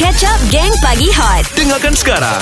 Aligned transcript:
Catch 0.00 0.24
Up 0.24 0.40
Gang 0.48 0.72
Pagi 0.80 1.12
Hot 1.12 1.44
Dengarkan 1.52 1.92
sekarang 1.92 2.40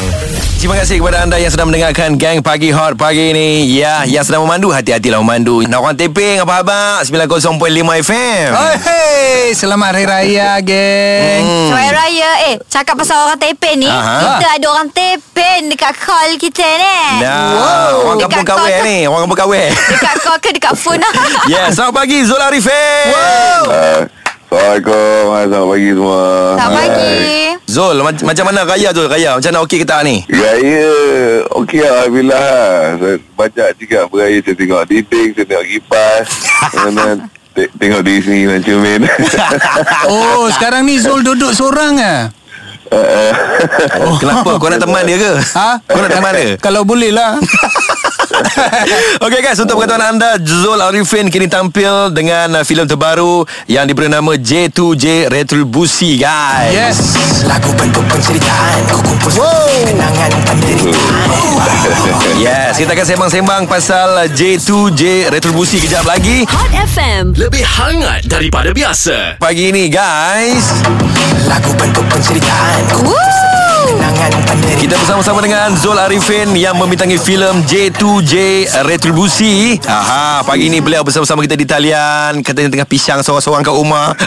Terima 0.59 0.75
kasih 0.75 0.99
kepada 0.99 1.23
anda 1.23 1.39
yang 1.39 1.51
sedang 1.51 1.71
mendengarkan 1.71 2.15
Gang 2.15 2.43
Pagi 2.43 2.75
Hot 2.75 2.99
pagi 2.99 3.31
ini. 3.31 3.63
Ya, 3.71 4.03
yang 4.03 4.27
sedang 4.27 4.43
memandu, 4.43 4.75
hati-hatilah 4.75 5.23
memandu. 5.23 5.63
Nak 5.63 5.79
orang 5.79 5.95
taping, 5.95 6.43
apa 6.43 6.51
khabar? 6.59 6.99
90.5 7.07 7.63
FM. 8.03 8.47
Oh, 8.51 8.75
hey, 8.83 9.55
selamat 9.55 9.95
Hari 9.95 10.05
Raya, 10.11 10.59
geng. 10.59 11.43
Hmm. 11.47 11.69
Selamat 11.71 11.95
Raya 11.95 12.31
Eh 12.45 12.55
cakap 12.67 12.99
pasal 12.99 13.23
orang 13.23 13.39
tepen 13.39 13.75
ni 13.79 13.87
Aha. 13.87 14.19
Kita 14.35 14.49
ada 14.51 14.67
orang 14.69 14.89
tepen 14.91 15.61
Dekat 15.71 15.95
call 15.95 16.35
kita 16.35 16.67
ni 16.67 16.99
Nah, 17.23 17.55
orang 17.95 18.19
Dekat 18.19 18.43
kampung 18.43 18.47
kawin 18.59 18.75
ke- 18.75 18.83
ni. 18.83 18.99
Orang 19.07 19.21
kampung 19.23 19.39
kawin. 19.39 19.71
Dekat 19.71 20.17
call 20.19 20.39
ke 20.43 20.51
dekat 20.51 20.75
phone 20.75 21.03
Ya, 21.55 21.71
selamat 21.71 21.95
pagi 21.95 22.19
Zul 22.27 22.43
Arifin. 22.43 23.15
Uh, 23.15 23.99
Assalamualaikum 24.49 25.29
Selamat 25.45 25.69
pagi 25.69 25.91
semua 25.93 26.23
Selamat 26.57 26.89
pagi 26.89 27.21
Zul, 27.69 27.97
ma- 28.01 28.25
macam 28.25 28.45
mana 28.49 28.61
raya 28.65 28.89
Zul? 28.91 29.07
Raya, 29.07 29.31
macam 29.37 29.51
mana 29.51 29.61
okey 29.63 29.79
ke 29.79 29.87
tak 29.87 30.01
ni? 30.03 30.17
Raya 30.27 30.89
Okey 31.53 31.81
Alhamdulillah 31.85 32.57
Saya 32.97 33.15
Banyak 33.37 33.69
juga 33.77 33.99
beraya 34.09 34.41
Saya 34.41 34.55
tengok 34.57 34.83
dinding 34.89 35.29
Saya 35.31 35.45
tengok 35.45 35.67
kipas 35.69 36.25
Kemudian 36.73 37.17
te- 37.53 37.73
Tengok 37.77 38.01
diri 38.01 38.21
sendiri 38.21 38.45
dengan 38.47 38.63
cermin 38.65 39.01
Oh, 40.09 40.49
sekarang 40.49 40.83
ni 40.83 40.97
Zul 40.97 41.21
duduk 41.21 41.53
seorang 41.53 41.93
ah. 41.99 42.21
uh, 42.89 43.33
Oh. 44.01 44.17
Kenapa? 44.23 44.57
Kau 44.57 44.73
nak 44.73 44.81
teman 44.81 45.05
dia 45.05 45.21
ke? 45.21 45.33
Ha? 45.53 45.77
Kau 45.85 46.01
nak 46.01 46.09
teman 46.11 46.33
dia? 46.33 46.57
Kalau 46.57 46.83
boleh 46.83 47.13
lah. 47.13 47.37
Okey 49.25 49.41
guys, 49.43 49.59
untuk 49.59 49.79
pengetahuan 49.79 50.15
anda 50.15 50.39
Zul 50.41 50.79
Arifin 50.79 51.27
kini 51.29 51.51
tampil 51.51 52.13
dengan 52.15 52.63
uh, 52.63 52.65
filem 52.65 52.87
terbaru 52.87 53.45
yang 53.67 53.85
diberi 53.89 54.09
nama 54.11 54.35
J2J 54.39 55.29
Retribusi 55.33 56.19
guys. 56.21 56.73
Yes. 56.75 56.99
Lagu 57.47 57.71
bentuk 57.75 58.03
penceritaan. 58.11 58.79
Ku 58.91 58.99
kumpul 59.03 59.31
kenangan 59.87 60.31
penderitaan. 60.47 61.29
Yes, 62.39 62.79
kita 62.79 62.95
akan 62.95 63.07
sembang-sembang 63.07 63.63
pasal 63.67 64.31
J2J 64.31 65.33
Retribusi 65.35 65.83
kejap 65.83 66.07
lagi. 66.07 66.47
Hot 66.47 66.71
FM 66.71 67.35
Lebih 67.35 67.65
hangat 67.67 68.31
daripada 68.31 68.71
biasa. 68.71 69.43
Pagi 69.43 69.75
ini 69.75 69.91
guys, 69.91 70.71
Lagu 71.51 71.71
bentuk 71.75 72.07
penceritaan. 72.13 72.81
Ku 72.95 73.11
kumpul 73.11 73.48
kita 74.79 74.95
bersama-sama 75.05 75.45
dengan 75.45 75.75
Zul 75.77 75.99
Arifin 76.01 76.49
yang 76.57 76.73
membintangi 76.79 77.21
filem 77.21 77.61
J2J 77.67 78.35
Retribusi. 78.89 79.77
Aha, 79.85 80.41
pagi 80.47 80.71
ini 80.71 80.81
beliau 80.81 81.05
bersama-sama 81.05 81.45
kita 81.45 81.59
di 81.59 81.67
talian, 81.69 82.41
katanya 82.41 82.73
tengah 82.73 82.89
pisang 82.89 83.21
seorang-seorang 83.21 83.67
kat 83.67 83.75
rumah. 83.75 84.15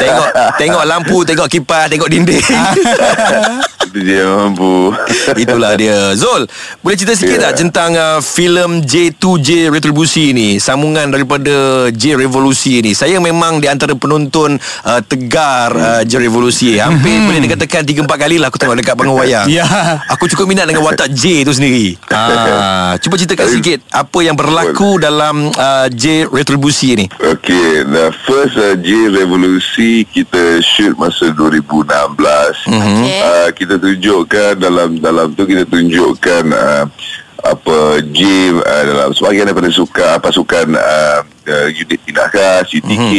tengok 0.00 0.28
tengok 0.58 0.84
lampu, 0.88 1.22
tengok 1.22 1.46
kipas, 1.46 1.86
tengok 1.92 2.08
dinding. 2.10 2.42
Itu 3.88 4.04
yang 4.04 4.52
mampu 4.52 4.92
Itulah 5.32 5.72
dia 5.80 6.12
Zul 6.12 6.44
Boleh 6.84 6.96
cerita 6.96 7.16
sikit 7.16 7.36
Ya. 7.38 7.50
tak 7.50 7.60
Tentang 7.60 7.92
uh, 7.96 8.18
filem 8.20 8.84
J2J 8.84 9.72
Retribusi 9.72 10.36
ni 10.36 10.60
Sambungan 10.60 11.08
daripada 11.08 11.88
J 11.88 12.18
Revolusi 12.18 12.84
ni 12.84 12.92
Saya 12.92 13.16
memang 13.22 13.62
di 13.62 13.68
antara 13.70 13.96
penonton 13.96 14.60
uh, 14.60 15.00
Tegar 15.04 15.72
uh, 15.72 16.02
J 16.04 16.20
Revolusi 16.20 16.76
Hampir 16.88 17.16
boleh 17.20 17.40
dikatakan 17.40 17.84
3-4 17.84 18.08
kali 18.08 18.36
lah 18.36 18.48
Aku 18.48 18.56
tengok 18.56 18.76
dekat 18.76 18.94
panggung 18.96 19.18
wayang. 19.18 19.44
Ya. 19.48 19.64
Aku 20.08 20.24
cukup 20.26 20.48
minat 20.48 20.64
dengan 20.64 20.82
watak 20.82 21.12
J 21.12 21.44
tu 21.44 21.52
sendiri. 21.52 22.00
Ah, 22.08 22.96
Cuba 22.98 23.14
ceritakan 23.14 23.48
sikit 23.50 23.78
Apa 23.88 24.18
yang 24.20 24.34
berlaku 24.34 24.96
dalam 24.96 25.52
uh, 25.52 25.86
J 25.88 26.24
Retribusi 26.26 26.96
ni 26.96 27.06
Okay 27.14 27.84
The 27.84 28.08
first 28.24 28.56
uh, 28.56 28.74
J 28.74 28.88
Revolusi 29.12 30.02
Kita 30.04 30.58
shoot 30.60 30.96
masa 30.96 31.30
2016 31.30 32.68
Okay. 32.68 33.20
uh, 33.20 33.48
kita 33.52 33.76
tunjukkan 33.76 34.56
dalam 34.56 34.96
dalam 34.98 35.32
tu 35.32 35.44
kita 35.44 35.64
tunjukkan 35.64 36.44
uh, 36.50 36.84
apa 37.42 38.02
J 38.02 38.50
uh, 38.50 38.82
dalam 38.82 39.10
sebahagian 39.14 39.46
daripada 39.46 39.70
suka 39.70 40.18
pasukan 40.18 40.74
uh, 40.74 41.22
uh, 41.46 41.68
unit 41.70 41.98
tindakan 42.02 42.66
UTK 42.66 43.12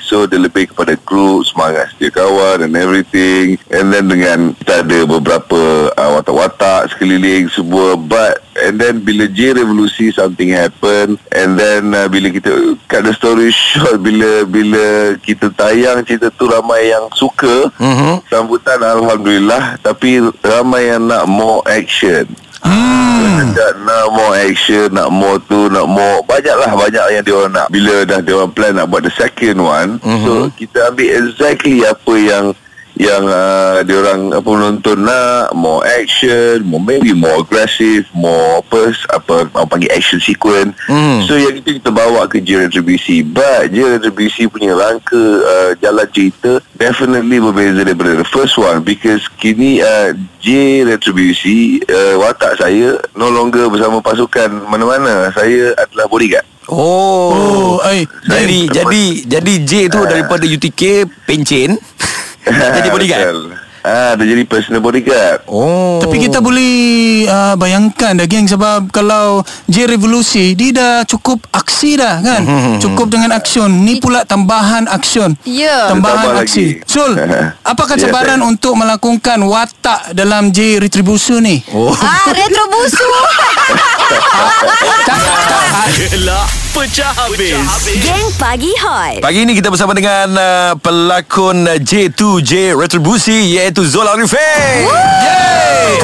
so 0.00 0.24
dia 0.24 0.40
lebih 0.40 0.72
kepada 0.72 0.96
group 1.04 1.44
semangat 1.44 1.92
setia 1.92 2.10
kawan 2.10 2.64
and 2.64 2.74
everything. 2.74 3.60
And 3.68 3.92
then 3.92 4.08
dengan 4.08 4.56
kita 4.56 4.82
ada 4.82 4.98
beberapa 5.04 5.92
uh, 5.92 6.10
watak-watak 6.18 6.92
sekeliling 6.92 7.52
semua. 7.52 7.94
But 8.00 8.42
and 8.56 8.80
then 8.80 9.04
bila 9.04 9.28
J 9.28 9.60
revolusi 9.60 10.10
something 10.10 10.50
happen. 10.56 11.20
And 11.30 11.60
then 11.60 11.92
uh, 11.92 12.08
bila 12.08 12.32
kita 12.32 12.80
cut 12.88 13.04
the 13.04 13.12
story 13.12 13.52
short 13.72 14.00
bila 14.00 14.48
bila 14.48 15.14
kita 15.20 15.52
tayang 15.52 16.02
cerita 16.08 16.32
tu 16.32 16.48
ramai 16.48 16.90
yang 16.90 17.12
suka. 17.12 17.68
Mhm. 17.76 18.24
sambutan 18.32 18.80
alhamdulillah. 18.80 19.78
Tapi 19.84 20.24
ramai 20.42 20.90
yang 20.90 21.06
nak 21.06 21.28
more 21.28 21.60
action 21.68 22.26
Hmm. 22.66 23.54
nak 23.86 24.06
more 24.10 24.34
action 24.34 24.90
Nak 24.90 25.08
more 25.14 25.38
tu 25.46 25.70
Nak 25.70 25.86
more 25.86 26.18
Banyak 26.26 26.56
lah 26.58 26.74
Banyak 26.74 27.06
yang 27.14 27.22
dia 27.22 27.34
orang 27.34 27.54
nak 27.54 27.66
Bila 27.70 28.02
dah 28.02 28.18
dia 28.18 28.34
orang 28.34 28.52
plan 28.52 28.72
Nak 28.74 28.86
buat 28.90 29.06
the 29.06 29.12
second 29.14 29.62
one 29.62 30.02
Mhm. 30.02 30.24
So 30.26 30.32
kita 30.58 30.90
ambil 30.90 31.08
exactly 31.22 31.86
Apa 31.86 32.14
yang 32.18 32.44
Yang 32.96 33.24
uh, 33.28 33.76
Dia 33.84 33.96
orang 34.00 34.20
Apa 34.32 34.48
penonton 34.48 34.98
nak 35.04 35.52
More 35.52 35.84
action 35.84 36.64
more, 36.64 36.80
Maybe 36.80 37.12
more 37.12 37.44
aggressive 37.44 38.08
More 38.16 38.64
apa 38.64 38.96
Apa 39.12 39.34
Orang 39.52 39.68
panggil 39.68 39.92
action 39.92 40.16
sequence. 40.16 40.72
Hmm. 40.88 41.20
So 41.28 41.36
yang 41.36 41.60
itu 41.60 41.76
kita 41.76 41.92
bawa 41.92 42.24
ke 42.24 42.40
J 42.40 42.66
Retribusi 42.68 43.20
But 43.20 43.70
J 43.70 44.00
Retribusi 44.00 44.48
punya 44.48 44.72
rangka 44.72 45.20
uh, 45.44 45.70
Jalan 45.76 46.08
cerita 46.08 46.58
Definitely 46.72 47.36
berbeza 47.36 47.84
daripada 47.84 48.16
the 48.16 48.26
first 48.26 48.56
one 48.56 48.80
Because 48.80 49.28
kini 49.36 49.84
uh, 49.84 50.16
J 50.40 50.82
Retribusi 50.88 51.84
uh, 51.84 52.16
Watak 52.16 52.56
saya 52.56 52.96
No 53.12 53.28
longer 53.28 53.68
bersama 53.68 54.00
pasukan 54.00 54.48
mana-mana. 54.68 55.28
Saya 55.36 55.76
adalah 55.76 56.08
bodyguard. 56.08 56.44
Oh, 56.66 57.30
Oh, 57.30 57.78
eh. 57.86 58.02
jadi 58.26 58.66
jadi 58.66 59.04
jadi 59.22 59.52
J 59.62 59.72
tu 59.86 60.02
daripada 60.02 60.42
UTK 60.42 61.06
pencen 61.22 61.78
jadi 62.46 62.88
bodyguard. 62.90 63.65
Ah, 63.86 64.18
dia 64.18 64.26
jadi 64.28 64.42
personal 64.42 64.82
bodyguard 64.82 65.46
Oh. 65.46 66.02
Tapi 66.02 66.18
kita 66.18 66.42
boleh 66.42 66.74
uh, 67.24 67.54
bayangkan 67.54 68.12
dah 68.12 68.26
geng 68.26 68.44
sebab 68.44 68.90
kalau 68.90 69.40
J 69.64 69.86
Revolusi 69.86 70.52
dia 70.52 70.74
dah 70.74 70.94
cukup 71.04 71.38
aksi 71.48 71.94
dah 71.94 72.18
kan. 72.18 72.42
cukup 72.84 73.06
dengan 73.06 73.30
aksion. 73.30 73.70
Ni 73.80 73.96
pula 73.96 74.26
tambahan 74.26 74.84
aksion. 74.86 75.38
Ya. 75.44 75.86
Tambahan 75.88 76.18
Tambah 76.26 76.42
aksi. 76.42 76.64
lagi. 76.74 76.82
Sul, 76.84 77.14
apa 77.70 77.82
Ya, 77.86 77.94
cabaran 78.02 78.36
saya- 78.36 78.44
untuk 78.44 78.74
melakukan 78.74 79.38
watak 79.40 80.10
dalam 80.12 80.50
J 80.50 80.82
Retribusi 80.82 81.38
ni? 81.38 81.62
Oh. 81.70 81.94
Ah, 81.94 82.26
retro 82.28 82.66
busu 82.66 83.06
Gelak 85.86 86.46
pecah 86.70 87.08
habis 87.08 87.56
Gang 87.98 88.28
Pagi 88.36 88.68
Hot 88.78 89.18
Pagi 89.18 89.42
ini 89.42 89.52
kita 89.52 89.72
bersama 89.72 89.90
dengan 89.90 90.28
uh, 90.30 90.72
pelakon 90.76 91.64
uh, 91.64 91.76
J2J 91.76 92.76
Retribusi 92.76 93.56
iaitu 93.56 93.75
Zul 93.84 94.08
Arifin. 94.08 94.88
Yeay! 94.88 96.00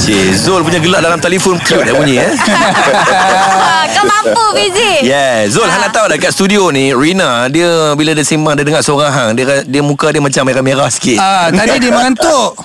Cik, 0.00 0.32
Zul 0.32 0.64
punya 0.64 0.80
gelak 0.80 1.04
dalam 1.04 1.20
telefon 1.20 1.60
cute 1.60 1.84
dah 1.84 1.92
bunyi 1.92 2.16
eh. 2.16 2.32
Kau 3.96 4.04
mampu 4.08 4.44
Fizi 4.56 5.04
Yeah, 5.04 5.44
Zul 5.52 5.68
hang 5.68 5.84
nak 5.84 5.92
tahu 5.92 6.08
dah 6.08 6.16
kat 6.16 6.32
studio 6.32 6.72
ni 6.72 6.96
Rina 6.96 7.52
dia 7.52 7.92
bila 7.92 8.16
dia 8.16 8.24
sembang 8.24 8.56
dia 8.56 8.64
dengar 8.64 8.80
suara 8.80 9.12
hang 9.12 9.36
dia 9.36 9.60
dia 9.68 9.82
muka 9.84 10.08
dia 10.08 10.24
macam 10.24 10.42
merah-merah 10.48 10.88
sikit. 10.88 11.20
Ah, 11.20 11.52
tadi 11.52 11.76
dia 11.78 11.92
mengantuk. 11.92 12.56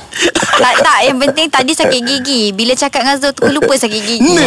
Tak, 0.62 0.74
tak 0.84 1.00
Yang 1.08 1.18
penting 1.28 1.48
tadi 1.48 1.72
sakit 1.72 2.02
gigi 2.04 2.42
Bila 2.52 2.76
cakap 2.76 3.02
dengan 3.08 3.18
Zul 3.18 3.32
Aku 3.32 3.48
lupa 3.50 3.74
sakit 3.80 4.02
gigi 4.04 4.36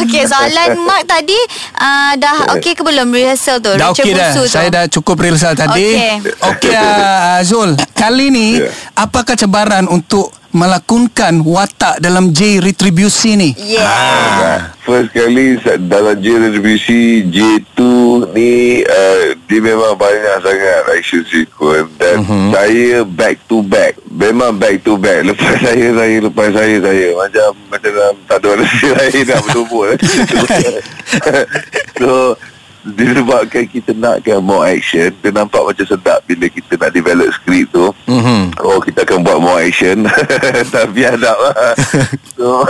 Okey 0.00 0.22
soalan 0.24 0.78
Mark 0.86 1.04
tadi 1.04 1.36
uh, 1.78 2.12
Dah 2.16 2.54
okey 2.56 2.78
ke 2.78 2.82
belum 2.86 3.10
Rehearsal 3.10 3.58
tu 3.58 3.74
Dah 3.74 3.90
okey 3.90 4.14
dah. 4.14 4.30
Tu? 4.34 4.44
Saya 4.46 4.68
dah 4.70 4.84
cukup 4.86 5.20
rehearsal 5.20 5.54
tadi. 5.54 5.94
Okey. 5.94 6.12
Okey 6.42 6.74
ah, 6.74 7.40
Zul. 7.42 7.74
Kali 7.94 8.30
ni 8.30 8.46
Ya. 8.54 8.70
apakah 8.94 9.34
cabaran 9.34 9.90
untuk 9.90 10.30
melakonkan 10.54 11.42
watak 11.42 11.98
dalam 11.98 12.30
J 12.30 12.62
Retribusi 12.62 13.34
ni? 13.34 13.50
Yeah 13.58 13.84
Ah, 13.84 14.58
First 14.86 15.10
kali 15.10 15.58
dalam 15.90 16.14
J 16.22 16.26
Retribusi 16.38 17.26
J2 17.26 17.80
ni 18.32 18.84
uh, 18.86 19.34
dia 19.50 19.60
memang 19.60 19.98
banyak 19.98 20.36
sangat 20.44 20.82
action 20.94 21.24
sequence 21.26 21.90
dan 21.98 22.22
uh-huh. 22.22 22.54
saya 22.54 23.02
back 23.02 23.36
to 23.50 23.64
back. 23.66 23.98
Memang 24.14 24.60
back 24.60 24.84
to 24.86 24.94
back. 24.94 25.26
Lepas 25.26 25.58
saya 25.58 25.90
saya 25.90 26.16
lepas 26.22 26.48
saya 26.54 26.76
saya. 26.78 27.08
Macam 27.18 27.48
macam 27.72 27.90
dalam 27.90 28.14
tak 28.30 28.38
ada 28.38 28.46
manusia 28.54 28.90
lain 29.00 29.22
nak 29.26 29.40
bertumbuk 29.42 29.86
so 32.00 32.36
disebabkan 32.86 33.64
kita 33.64 33.90
nakkan 33.92 34.38
more 34.38 34.64
action 34.64 35.08
dia 35.18 35.30
nampak 35.30 35.64
macam 35.64 35.82
sedap 35.82 36.20
bila 36.22 36.44
kita 36.46 36.76
nak 36.76 36.90
develop 36.90 37.32
skrip 37.32 37.64
tu 37.68 37.88
Mhm. 38.04 38.52
oh 38.60 38.76
kita 38.78 39.02
akan 39.02 39.18
buat 39.20 39.38
more 39.38 39.58
action 39.58 40.04
tapi 40.74 41.00
hadap 41.02 41.32
lah 41.34 41.72
so 42.36 42.60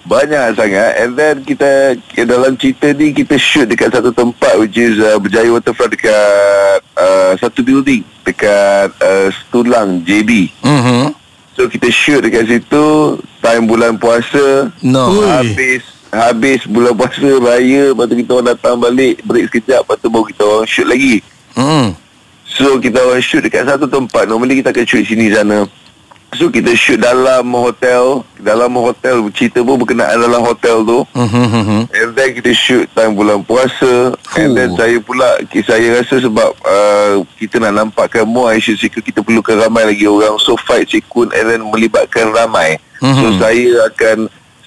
Banyak 0.00 0.56
sangat 0.56 0.96
And 0.96 1.12
then 1.12 1.44
kita 1.44 1.92
Dalam 2.16 2.56
cerita 2.56 2.88
ni 2.88 3.12
Kita 3.12 3.36
shoot 3.36 3.68
dekat 3.68 3.92
satu 3.92 4.08
tempat 4.08 4.56
Which 4.56 4.74
is 4.74 4.96
uh, 4.96 5.20
Berjaya 5.20 5.52
Waterfront 5.52 5.92
Dekat 5.92 6.80
uh, 6.96 7.36
Satu 7.36 7.60
building 7.60 8.00
Dekat 8.24 8.96
uh, 8.96 9.28
Stulang 9.28 10.00
JB 10.00 10.48
Mhm. 10.64 11.12
So 11.52 11.68
kita 11.68 11.92
shoot 11.92 12.24
dekat 12.24 12.48
situ 12.48 12.84
Time 13.38 13.68
bulan 13.68 14.00
puasa 14.00 14.72
No. 14.80 15.20
Ui. 15.20 15.28
Habis 15.28 15.84
Habis 16.10 16.66
bulan 16.66 16.92
puasa 16.92 17.22
Raya 17.38 17.94
Lepas 17.94 18.04
tu 18.04 18.14
kita 18.16 18.30
orang 18.32 18.48
datang 18.50 18.76
balik 18.76 19.22
Break 19.22 19.46
sekejap 19.48 19.86
Lepas 19.86 19.96
tu 19.96 20.08
baru 20.08 20.26
kita 20.26 20.42
orang 20.42 20.66
shoot 20.66 20.86
lagi 20.86 21.22
Hmm. 21.50 21.98
So 22.46 22.78
kita 22.78 22.98
orang 23.00 23.18
shoot 23.20 23.42
dekat 23.42 23.62
satu 23.64 23.86
tempat 23.86 24.26
Normally 24.26 24.58
kita 24.58 24.70
akan 24.70 24.82
shoot 24.82 25.02
sini 25.02 25.30
sana 25.30 25.66
So 26.30 26.46
kita 26.46 26.70
shoot 26.72 26.98
dalam 26.98 27.42
hotel 27.46 28.22
Dalam 28.38 28.70
hotel 28.72 29.26
Cerita 29.30 29.58
pun 29.60 29.74
berkenaan 29.76 30.14
dalam 30.14 30.38
hotel 30.40 30.82
tu 30.82 31.02
Mhm. 31.10 31.90
And 31.90 32.08
then 32.12 32.30
kita 32.32 32.50
shoot 32.50 32.86
time 32.90 33.14
bulan 33.14 33.42
puasa 33.42 34.14
And 34.34 34.50
Oh. 34.50 34.54
then 34.54 34.70
saya 34.74 34.98
pula 34.98 35.26
Saya 35.58 35.98
rasa 35.98 36.18
sebab 36.18 36.50
uh, 36.62 37.22
Kita 37.34 37.58
nak 37.58 37.74
nampakkan 37.76 38.22
more 38.22 38.50
action 38.50 38.74
sequence 38.74 39.04
Kita 39.04 39.22
perlukan 39.22 39.58
ramai 39.58 39.86
lagi 39.86 40.06
orang 40.06 40.38
So 40.38 40.54
fight 40.56 40.86
sequence 40.86 41.34
And 41.34 41.46
then 41.46 41.66
melibatkan 41.66 42.30
ramai 42.30 42.78
So 42.98 43.26
Mhm. 43.26 43.38
saya 43.38 43.70
akan 43.88 44.16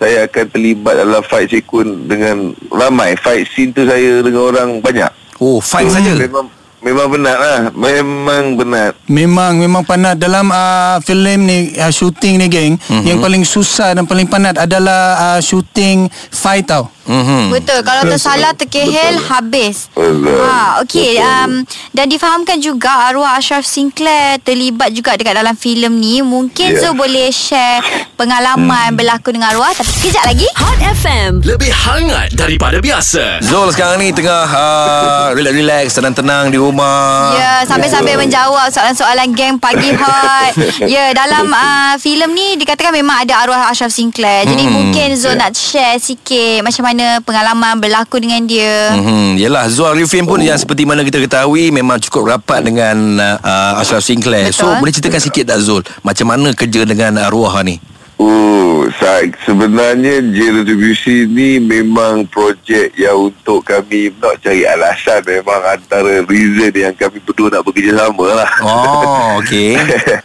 Saya 0.04 0.28
akan 0.28 0.46
terlibat 0.52 1.00
dalam 1.00 1.24
fight 1.24 1.48
sequence 1.48 1.96
Dengan 2.04 2.52
ramai 2.68 3.16
Fight 3.16 3.48
scene 3.48 3.72
tu 3.72 3.88
saya 3.88 4.20
dengan 4.20 4.52
orang 4.52 4.70
banyak 4.84 5.08
Oh, 5.40 5.64
fight 5.64 5.88
So, 5.88 5.96
saja. 5.96 6.20
Memang 6.20 6.52
Memang 6.84 7.08
benar 7.08 7.38
lah 7.40 7.62
Memang 7.72 8.60
benar 8.60 8.92
Memang 9.08 9.56
memang 9.56 9.88
penat 9.88 10.20
dalam 10.20 10.52
uh, 10.52 11.00
filem 11.00 11.40
ni 11.48 11.58
uh, 11.80 11.88
shooting 11.88 12.36
ni 12.36 12.52
geng 12.52 12.76
mm-hmm. 12.76 13.08
yang 13.08 13.24
paling 13.24 13.48
susah 13.48 13.96
dan 13.96 14.04
paling 14.04 14.28
penat 14.28 14.60
adalah 14.60 15.16
uh, 15.16 15.40
shooting 15.40 16.12
fight 16.32 16.68
tau. 16.68 16.92
Mhm. 17.04 17.52
Betul 17.52 17.80
Kalau 17.82 18.04
tersalah 18.06 18.52
terkehel 18.54 19.20
Habis 19.22 19.92
Betul. 19.92 20.40
ha, 20.40 20.80
Okey 20.80 21.18
um, 21.18 21.62
Dan 21.90 22.08
difahamkan 22.08 22.58
juga 22.58 23.08
Arwah 23.08 23.36
Ashraf 23.36 23.64
Sinclair 23.64 24.40
Terlibat 24.40 24.90
juga 24.90 25.14
dekat 25.14 25.36
dalam 25.36 25.52
filem 25.54 25.92
ni 25.94 26.20
Mungkin 26.20 26.66
Ya. 26.66 26.80
Zul 26.80 26.96
boleh 26.96 27.28
share 27.28 27.84
Pengalaman 28.16 28.94
berlakon 28.94 29.36
dengan 29.36 29.52
arwah 29.52 29.70
Tapi 29.70 29.90
sekejap 29.90 30.24
lagi 30.24 30.48
Hot 30.56 30.80
FM. 30.80 31.32
Lebih 31.44 31.74
hangat 31.74 32.32
daripada 32.34 32.78
biasa. 32.78 33.42
Zul 33.42 33.68
sekarang 33.70 33.98
ni 33.98 34.12
tengah 34.12 34.46
uh, 34.46 35.28
relax-relax, 35.34 35.92
tenang-tenang 35.92 36.48
di 36.48 36.56
rumah. 36.56 37.34
Ya, 37.34 37.54
sambil-sambil 37.64 38.16
menjawab 38.16 38.70
soalan-soalan 38.70 39.34
geng 39.34 39.58
pagi 39.58 39.92
hot. 39.92 40.54
Ya, 40.86 41.10
dalam 41.12 41.50
uh, 41.50 41.98
filem 41.98 42.30
ni 42.32 42.56
dikatakan 42.56 42.94
memang 42.94 43.26
ada 43.26 43.42
arwah 43.42 43.68
Ashraf 43.68 43.90
Sinclair. 43.90 44.46
Jadi 44.46 44.64
Hmm. 44.64 44.72
mungkin 44.72 45.08
Zul 45.14 45.34
nak 45.34 45.52
share 45.52 45.98
sikit 45.98 46.62
macam 46.62 46.84
mana 46.84 46.93
pengalaman 47.24 47.80
berlakon 47.80 48.20
dengan 48.24 48.44
dia. 48.44 48.94
Hmm, 48.94 49.40
yelah 49.40 49.70
Zul 49.70 49.94
Arifin 49.94 50.28
pun 50.28 50.42
yang 50.42 50.58
seperti 50.58 50.84
mana 50.84 51.06
kita 51.06 51.22
ketahui 51.22 51.70
memang 51.70 52.02
cukup 52.02 52.36
rapat 52.36 52.66
dengan 52.66 53.20
uh, 53.22 53.80
Ashraf 53.80 54.04
Sinclair. 54.04 54.52
So 54.52 54.68
Betul. 54.68 54.80
boleh 54.84 54.94
ceritakan 54.94 55.22
sikit 55.22 55.44
tak 55.54 55.60
Zul 55.64 55.82
macam 56.04 56.26
mana 56.30 56.52
kerja 56.52 56.84
dengan 56.84 57.22
arwah 57.22 57.64
ni? 57.64 57.93
Oh, 58.24 58.88
saya, 59.04 59.28
sebenarnya 59.44 60.24
J 60.32 60.64
Retribusi 60.64 61.28
ni 61.28 61.60
memang 61.60 62.24
projek 62.32 62.96
yang 62.96 63.28
untuk 63.28 63.68
kami 63.68 64.16
nak 64.16 64.40
cari 64.40 64.64
alasan 64.64 65.20
memang 65.28 65.60
antara 65.60 66.24
reason 66.24 66.72
yang 66.72 66.96
kami 66.96 67.20
berdua 67.20 67.52
nak 67.52 67.68
bekerjasama 67.68 68.28
lah. 68.32 68.50
Oh, 68.64 69.36
okey. 69.44 69.76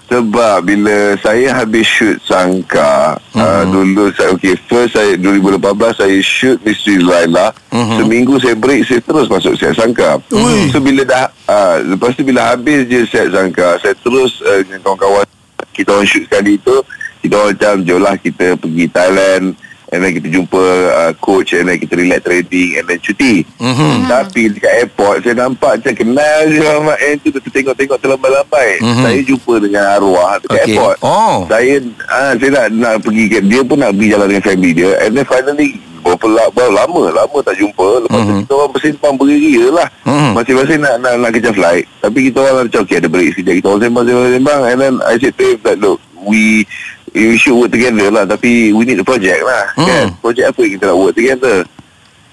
Sebab 0.07 0.63
bila 0.63 1.19
saya 1.19 1.59
habis 1.59 1.85
shoot 1.85 2.17
Sangka 2.23 3.19
hmm. 3.35 3.41
uh, 3.43 3.63
Dulu 3.69 4.09
saya 4.17 4.33
Okay 4.33 4.57
First 4.69 4.97
saya 4.97 5.21
2018 5.21 5.61
Saya 6.01 6.19
shoot 6.25 6.59
Misteri 6.65 6.97
Laila 7.03 7.53
hmm. 7.69 8.01
Seminggu 8.01 8.41
saya 8.41 8.57
break 8.57 8.89
Saya 8.89 9.05
terus 9.05 9.29
masuk 9.29 9.53
set 9.61 9.77
Sangka 9.77 10.17
Ui. 10.33 10.73
So 10.73 10.81
bila 10.81 11.05
dah 11.05 11.29
uh, 11.49 11.77
Lepas 11.85 12.17
tu 12.17 12.25
bila 12.25 12.57
habis 12.57 12.89
je 12.89 13.05
set 13.05 13.29
Sangka 13.33 13.77
Saya 13.85 13.93
terus 14.01 14.41
uh, 14.45 14.65
Dengan 14.65 14.81
kawan-kawan 14.81 15.29
Kita 15.77 15.93
orang 15.93 16.09
shoot 16.09 16.25
sekali 16.25 16.57
tu 16.65 16.81
Kita 17.19 17.35
orang 17.35 17.53
macam 17.53 17.75
Jom 17.83 17.99
lah 17.99 18.15
kita 18.15 18.55
pergi 18.55 18.85
Thailand 18.87 19.47
And 19.89 20.05
then 20.05 20.13
kita 20.13 20.29
jumpa 20.29 20.61
uh, 20.93 21.13
coach 21.17 21.53
And 21.53 21.65
then 21.65 21.77
kita 21.77 21.97
relax 21.97 22.21
trading 22.21 22.77
And 22.77 22.85
then 22.87 22.99
cuti 22.99 23.41
Mhm. 23.57 24.05
Tapi 24.05 24.43
dekat 24.51 24.73
airport 24.79 25.17
Saya 25.21 25.35
nampak 25.39 25.81
macam 25.81 25.95
kenal 25.95 26.39
je 26.47 26.61
Ahmad 26.61 26.99
N 27.01 27.17
tu 27.19 27.33
Kita 27.33 27.49
tengok-tengok 27.49 27.97
terlambai-lambai 27.99 28.71
Mhm. 28.79 29.03
Saya 29.03 29.21
jumpa 29.23 29.55
dengan 29.59 29.85
arwah 29.91 30.37
Dekat 30.39 30.53
Okey. 30.53 30.61
airport 30.71 30.97
Oh. 31.01 31.37
Saya 31.47 31.75
ah, 32.07 32.33
Saya 32.35 32.51
nak, 32.53 32.67
nak 32.71 32.95
pergi 33.01 33.25
ke, 33.27 33.39
Dia 33.43 33.61
pun 33.63 33.77
nak 33.77 33.91
pergi 33.91 34.09
jalan 34.11 34.27
dengan 34.29 34.45
family 34.45 34.73
dia 34.73 34.91
And 35.01 35.11
then 35.11 35.25
finally 35.25 35.71
Berapa, 35.99 36.27
la- 36.27 36.49
berapa 36.49 36.73
lama 36.75 37.03
Lama 37.11 37.39
tak 37.41 37.57
jumpa 37.57 37.87
Lepas 38.05 38.21
tu 38.21 38.29
Mhm. 38.29 38.41
kita 38.45 38.53
orang 38.55 38.73
bersimpang 38.73 39.15
beria 39.17 39.65
lah 39.73 39.89
Mhm. 40.05 40.31
Masing-masing 40.37 40.79
nak, 40.79 40.95
nak, 41.01 41.13
nak 41.17 41.31
kejar 41.33 41.53
flight 41.53 41.89
Tapi 41.99 42.29
kita 42.29 42.37
orang 42.39 42.69
macam 42.69 42.81
Okay 42.83 42.97
ada 42.97 43.09
break 43.09 43.29
sekejap 43.33 43.55
Kita 43.57 43.67
orang 43.67 43.81
sembang-sembang 43.83 44.61
And 44.67 44.79
then 44.79 44.95
I 45.03 45.17
said 45.17 45.33
to 45.33 45.45
him 45.47 45.59
that 45.65 45.81
Look 45.81 45.97
We 46.21 46.69
We 47.19 47.37
should 47.37 47.57
work 47.57 47.71
together 47.71 48.07
lah 48.09 48.23
Tapi 48.25 48.71
we 48.71 48.83
need 48.85 48.99
a 48.99 49.05
project 49.05 49.43
lah 49.43 49.65
Mhm. 49.75 49.87
kan? 49.87 50.07
Project 50.21 50.47
apa 50.49 50.59
yang 50.63 50.73
kita 50.79 50.85
nak 50.87 50.99
work 50.99 51.15
together 51.15 51.57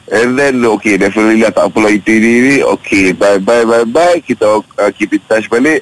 And 0.06 0.38
then 0.38 0.62
okay 0.70 0.96
definitely 0.96 1.42
lah 1.42 1.50
tak 1.50 1.66
apalah 1.66 1.90
itu 1.90 2.14
ini 2.14 2.32
ni 2.40 2.56
okay 2.62 3.10
bye 3.10 3.42
bye 3.42 3.66
bye 3.66 3.82
bye 3.84 4.22
kita 4.22 4.46
uh, 4.62 4.92
keep 4.94 5.10
in 5.10 5.22
touch 5.26 5.50
balik 5.50 5.82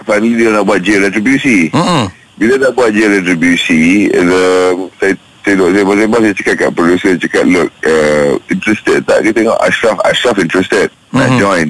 finally 0.00 0.38
dia 0.38 0.54
nak 0.54 0.62
buat 0.62 0.78
jail 0.78 1.02
retribusi 1.02 1.66
Hmm. 1.74 2.06
bila 2.38 2.54
nak 2.56 2.72
buat 2.72 2.94
jail 2.94 3.10
retribusi 3.10 4.06
um, 4.14 4.86
saya 4.96 5.18
saya 5.42 5.54
sembang 5.58 6.22
saya 6.22 6.34
cakap 6.36 6.54
kat 6.56 6.70
producer 6.72 7.10
saya 7.10 7.18
cakap 7.20 7.44
look 7.50 7.68
uh, 7.82 8.32
interested 8.46 8.98
tak 9.02 9.18
dia 9.20 9.32
tengok 9.34 9.58
Ashraf 9.58 9.98
Ashraf 10.06 10.38
interested 10.38 10.86
nak 11.10 11.34
Mhm. 11.34 11.38
join 11.42 11.68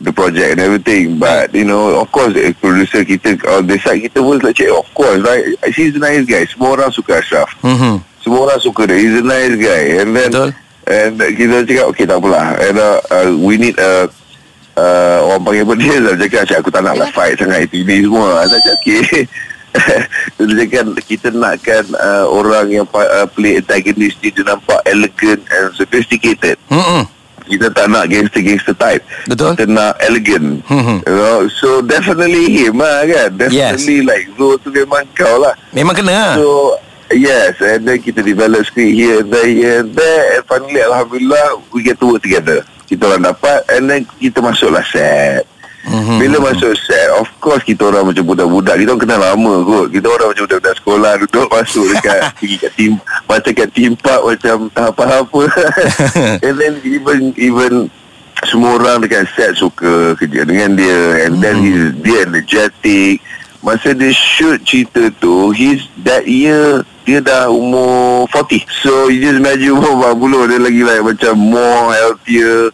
the 0.00 0.12
project 0.12 0.58
and 0.58 0.60
everything 0.60 1.18
but 1.18 1.54
you 1.54 1.64
know 1.64 2.00
of 2.00 2.10
course 2.10 2.34
eh, 2.34 2.52
producer 2.58 3.04
kita 3.06 3.38
on 3.54 3.66
the 3.66 3.78
side 3.78 4.02
kita 4.02 4.18
pun 4.18 4.38
like 4.42 4.58
of 4.66 4.88
course 4.94 5.22
right? 5.22 5.44
He's 5.70 5.94
a 5.94 6.02
nice 6.02 6.26
guy. 6.26 6.44
Semua 6.50 6.74
orang 6.74 6.90
suka 6.90 7.22
Ashraf. 7.22 7.50
Mhm. 7.62 8.02
semua 8.24 8.48
orang 8.48 8.60
suka 8.60 8.88
dia. 8.88 8.96
He's 8.96 9.20
a 9.20 9.24
nice 9.24 9.54
guy. 9.60 10.00
And 10.00 10.16
then 10.16 10.30
Betul. 10.32 10.50
and 10.88 11.12
kita 11.20 11.68
cakap 11.68 11.86
okay 11.92 12.04
tak 12.08 12.18
apalah. 12.18 12.56
And 12.56 12.76
uh, 12.80 12.98
uh, 13.12 13.28
we 13.36 13.60
need 13.60 13.76
a 13.76 14.08
uh, 14.80 15.18
orang 15.28 15.44
panggil 15.44 15.62
apa 15.68 15.74
dia 15.76 15.94
Dia 16.00 16.16
cakap 16.26 16.42
"Cik, 16.48 16.58
aku 16.64 16.70
tak 16.72 16.82
nak 16.82 16.96
lah 16.96 17.08
fight 17.12 17.36
sangat 17.36 17.68
itu 17.68 17.84
ini 17.84 18.08
semua. 18.08 18.48
Saya 18.48 18.60
cakap 18.64 18.76
okay. 18.80 19.02
Dia 20.40 20.54
cakap 20.64 20.84
kita 21.04 21.28
nakkan 21.34 21.84
uh, 21.98 22.24
orang 22.30 22.72
yang 22.72 22.86
uh, 22.88 23.26
play 23.28 23.60
antagonist 23.60 24.18
ni 24.24 24.32
dia 24.32 24.46
nampak 24.46 24.80
elegant 24.88 25.42
and 25.50 25.68
sophisticated. 25.76 26.56
Hmm. 26.72 27.04
Kita 27.44 27.68
tak 27.68 27.86
nak 27.86 28.08
gangster-gangster 28.08 28.72
type 28.74 29.02
Betul. 29.26 29.52
kita 29.52 29.64
nak 29.66 29.96
elegant 30.00 30.64
Mhm. 30.64 31.04
you 31.04 31.14
know 31.14 31.38
so 31.50 31.80
definitely 31.80 32.48
him 32.50 32.78
lah 32.78 33.04
kan 33.04 33.28
definitely 33.36 34.00
like 34.00 34.24
Zul 34.34 34.56
tu 34.58 34.68
memang 34.68 35.04
kau 35.12 35.36
lah 35.38 35.52
Memang 35.70 35.92
kena 35.92 36.12
lah. 36.12 36.34
So 36.36 36.78
yes, 37.10 37.60
and 37.60 37.84
then 37.84 37.98
kita 37.98 38.22
develop 38.22 38.64
script 38.64 38.90
here 38.90 39.20
and 39.20 39.28
there, 39.28 39.46
here 39.46 39.76
and 39.80 39.92
there, 39.92 40.22
and 40.34 40.42
finally 40.44 40.80
Alhamdulillah 40.80 41.46
we 41.70 41.82
get 41.82 42.00
to 42.00 42.08
work 42.08 42.22
together. 42.22 42.62
Kita 42.84 43.06
orang 43.06 43.24
dapat, 43.24 43.64
and 43.70 43.86
then 43.86 44.00
kita 44.18 44.38
masuklah 44.38 44.82
set. 44.84 45.44
Mm-hmm. 45.84 46.18
Bila 46.18 46.36
masuk 46.48 46.72
set, 46.80 47.12
of 47.12 47.28
course 47.38 47.60
kita 47.60 47.92
orang 47.92 48.08
macam 48.08 48.24
budak-budak. 48.24 48.80
Kita 48.80 48.88
orang 48.96 49.02
kenal 49.04 49.20
lama 49.20 49.54
kot. 49.62 49.86
Kita 49.92 50.06
orang 50.08 50.28
macam 50.32 50.44
budak-budak 50.48 50.76
sekolah 50.80 51.12
duduk 51.20 51.48
masuk 51.52 51.84
dekat 51.92 52.20
pergi 52.40 52.56
kat 52.56 52.72
tim 52.72 52.92
macam 53.28 53.52
kat 53.52 53.68
tim 53.76 53.92
park 54.00 54.22
macam 54.24 54.56
tak 54.72 54.88
apa-apa. 54.96 55.42
and 56.46 56.54
then 56.56 56.74
even 56.84 57.20
even 57.36 57.72
semua 58.48 58.76
orang 58.76 59.04
dekat 59.04 59.28
set 59.32 59.56
suka 59.56 60.16
kerja 60.20 60.44
dengan 60.44 60.76
dia 60.76 61.28
and 61.28 61.40
then 61.40 61.62
he's 61.62 61.94
dia 62.04 62.28
energetic 62.28 63.22
masa 63.64 63.96
dia 63.96 64.12
shoot 64.12 64.60
cerita 64.60 65.08
tu 65.16 65.48
he's 65.56 65.88
that 66.04 66.28
year 66.28 66.84
dia 67.08 67.24
dah 67.24 67.48
umur 67.48 68.28
40 68.28 68.68
so 68.84 69.08
you 69.08 69.24
just 69.24 69.40
imagine 69.40 69.72
umur 69.72 70.12
40 70.12 70.50
dia 70.52 70.60
lagi 70.60 70.82
like 70.84 71.04
macam 71.04 71.32
more 71.36 71.96
healthier 71.96 72.68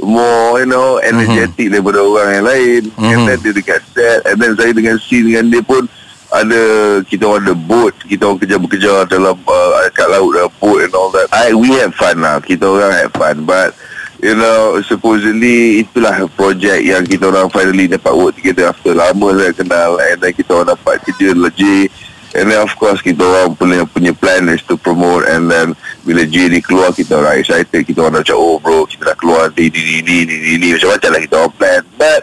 more 0.00 0.60
you 0.60 0.68
know 0.68 1.00
energetic 1.00 1.56
mm-hmm. 1.56 1.80
daripada 1.80 2.00
orang 2.04 2.28
yang 2.36 2.46
lain 2.46 2.82
mm-hmm. 2.92 3.10
and 3.12 3.20
then 3.24 3.38
dia 3.40 3.52
dekat 3.56 3.80
set 3.96 4.20
and 4.28 4.36
then 4.36 4.52
saya 4.56 4.72
dengan 4.76 4.96
scene 5.00 5.24
dengan 5.24 5.48
dia 5.48 5.62
pun 5.64 5.88
ada 6.34 6.62
kita 7.06 7.24
orang 7.24 7.42
ada 7.48 7.54
boat 7.54 7.94
kita 8.04 8.22
orang 8.26 8.40
kerja 8.42 8.56
bekerja 8.58 8.90
dalam 9.06 9.36
uh, 9.46 9.86
kat 9.94 10.10
laut 10.10 10.34
dalam 10.34 10.52
boat 10.58 10.84
and 10.84 10.92
all 10.92 11.08
that 11.14 11.30
I, 11.32 11.54
we 11.54 11.70
have 11.80 11.94
fun 11.94 12.20
lah 12.20 12.42
kita 12.42 12.66
orang 12.66 12.92
have 12.92 13.14
fun 13.14 13.46
but 13.46 13.72
you 14.20 14.34
know 14.34 14.80
supposedly 14.84 15.86
itulah 15.86 16.26
projek 16.34 16.82
yang 16.82 17.06
kita 17.06 17.30
orang 17.30 17.48
finally 17.48 17.86
dapat 17.86 18.12
work 18.12 18.34
together 18.34 18.74
after 18.74 18.92
lama 18.92 19.32
saya 19.38 19.52
kenal 19.54 19.90
and 20.02 20.18
then 20.18 20.32
kita 20.34 20.50
orang 20.50 20.74
dapat 20.74 20.98
kerja 21.06 21.30
legit 21.36 21.88
and 22.36 22.52
then 22.52 22.60
of 22.60 22.72
course 22.76 23.00
kita 23.00 23.24
orang 23.24 23.56
punya 23.56 23.82
punya 23.88 24.12
plan 24.12 24.46
is 24.52 24.60
to 24.68 24.76
promote 24.76 25.24
and 25.24 25.48
then 25.48 25.72
bila 26.04 26.22
ni 26.28 26.60
keluar 26.60 26.92
kita 26.92 27.16
orang 27.16 27.40
excited 27.40 27.80
kita 27.82 28.04
orang 28.04 28.20
macam 28.20 28.36
oh 28.36 28.60
bro 28.60 28.84
kita 28.84 29.12
dah 29.12 29.16
keluar 29.16 29.48
ni 29.56 29.72
ni 29.72 29.80
ni 29.80 29.96
ni 30.04 30.16
ni, 30.28 30.34
ni, 30.36 30.52
ni. 30.60 30.68
macam-macam 30.76 31.08
lah 31.16 31.20
kita 31.24 31.34
orang 31.40 31.54
plan 31.56 31.82
but 31.96 32.20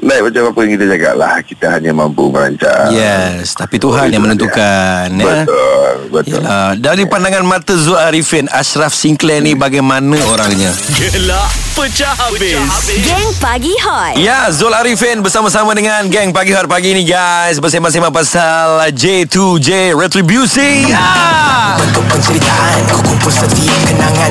Like 0.00 0.24
macam 0.24 0.48
apa 0.48 0.58
yang 0.58 0.72
kita 0.72 0.86
cakap 0.88 1.14
lah 1.14 1.32
Kita 1.42 1.66
hanya 1.70 1.92
mampu 1.92 2.26
merancang 2.26 2.88
Yes, 2.90 3.52
tapi 3.52 3.76
Tuhan 3.76 4.08
yang 4.08 4.24
menentukan 4.24 5.12
ya. 5.12 5.44
Betul 5.44 5.92
Betul 6.08 6.40
Yalah, 6.40 6.72
dari 6.74 7.04
pandangan 7.04 7.44
mata 7.44 7.74
Zul 7.74 7.94
Arifin, 7.94 8.48
Ashraf 8.48 8.90
Sinclair 8.90 9.38
ni 9.38 9.52
bagaimana 9.52 10.16
orangnya? 10.24 10.72
Gelak 10.90 11.44
pecah 11.72 12.08
habis. 12.14 12.56
Geng 12.98 13.30
Pagi 13.36 13.76
Hot 13.80 14.16
Ya, 14.16 14.48
Zul 14.48 14.72
Arifin 14.72 15.20
bersama-sama 15.20 15.72
dengan 15.72 16.08
geng 16.08 16.32
Pagi 16.32 16.52
Hot 16.52 16.64
pagi 16.64 16.92
ni 16.92 17.04
guys 17.04 17.60
Bersama-sama 17.60 18.08
pasal 18.08 18.88
J2J 18.90 19.92
Retribusi 19.92 20.88
ya. 20.88 21.04
Bentuk 21.76 22.04
penceritaan 22.08 22.76
Ku 22.88 22.98
kumpul 23.02 23.28
setiap 23.30 23.78
kenangan 23.86 24.30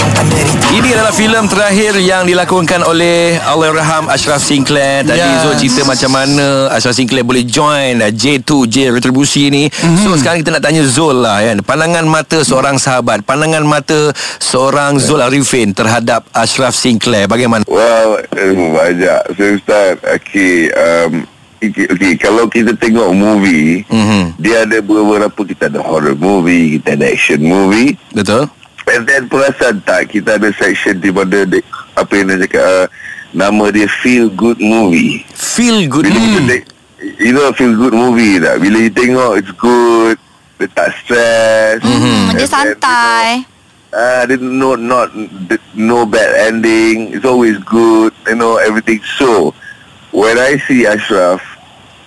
Ini 0.71 0.89
adalah 0.91 1.13
filem 1.13 1.45
terakhir 1.45 1.93
yang 1.97 2.25
dilakonkan 2.25 2.81
oleh 2.81 3.37
Allahyarham 3.39 4.09
Ashraf 4.09 4.41
Sinclair 4.41 5.05
Tadi 5.05 5.19
Yes. 5.21 5.41
Zul 5.41 5.50
cerita 5.57 5.81
macam 5.83 6.11
mana 6.13 6.71
Ashraf 6.71 6.95
Sinclair 6.95 7.23
boleh 7.23 7.43
join 7.43 7.99
uh, 7.99 8.11
J2J 8.11 8.93
Retribusi 8.93 9.49
ni 9.51 9.67
mm-hmm. 9.67 10.03
So 10.03 10.15
sekarang 10.15 10.43
kita 10.43 10.55
nak 10.55 10.63
tanya 10.63 10.83
Zul 10.87 11.23
lah 11.23 11.41
kan 11.43 11.57
Pandangan 11.63 12.05
mata 12.07 12.43
seorang 12.43 12.75
sahabat 12.77 13.23
Pandangan 13.23 13.63
mata 13.63 14.11
seorang 14.39 14.97
Zul 15.01 15.21
Arifin 15.21 15.71
Terhadap 15.75 16.27
Ashraf 16.31 16.73
Sinclair 16.73 17.27
Bagaimana? 17.27 17.63
Well, 17.67 18.19
eh, 18.35 18.51
banyak. 18.51 19.21
So, 19.37 19.43
Ustaz, 19.55 20.01
okay, 20.03 20.67
um, 20.73 21.23
okay, 21.61 21.87
okay, 21.87 22.13
kalau 22.17 22.49
kita 22.49 22.75
tengok 22.75 23.13
movie, 23.13 23.85
Mhm. 23.87 24.35
dia 24.41 24.65
ada 24.65 24.81
beberapa, 24.81 25.39
kita 25.45 25.69
ada 25.71 25.79
horror 25.79 26.17
movie, 26.17 26.79
kita 26.79 26.97
ada 26.99 27.05
action 27.07 27.41
movie. 27.43 27.95
Betul? 28.11 28.49
And 28.91 29.07
then 29.07 29.29
perasan 29.31 29.79
tak, 29.87 30.11
kita 30.11 30.35
ada 30.35 30.51
section 30.57 30.99
di 30.99 31.13
mana, 31.13 31.47
dia, 31.47 31.63
apa 31.95 32.11
yang 32.17 32.33
dia 32.33 32.43
cakap, 32.43 32.63
uh, 32.65 32.85
nama 33.33 33.71
dia 33.71 33.87
feel 34.03 34.29
good 34.31 34.59
movie. 34.59 35.23
Feel 35.35 35.87
good 35.87 36.07
Bila 36.07 36.17
kita 36.19 36.39
tengok, 36.39 36.63
you 37.19 37.31
know 37.33 37.47
feel 37.55 37.73
good 37.75 37.95
movie 37.95 38.39
tak? 38.39 38.59
Bila 38.59 38.77
you 38.77 38.93
tengok, 38.93 39.31
it's 39.39 39.53
good, 39.55 40.17
dia 40.59 40.67
tak 40.75 40.89
stress. 41.03 41.79
Hmm, 41.83 42.31
dia 42.35 42.45
then, 42.45 42.49
santai. 42.49 43.25
you 43.41 43.43
know, 43.43 43.49
Ah, 43.91 44.23
uh, 44.23 44.39
no 44.39 44.79
not 44.79 45.11
no 45.75 46.07
bad 46.07 46.31
ending. 46.47 47.11
It's 47.11 47.27
always 47.27 47.59
good. 47.67 48.15
You 48.23 48.39
know 48.39 48.55
everything. 48.55 49.03
So 49.19 49.51
when 50.15 50.39
I 50.39 50.55
see 50.63 50.87
Ashraf, 50.87 51.43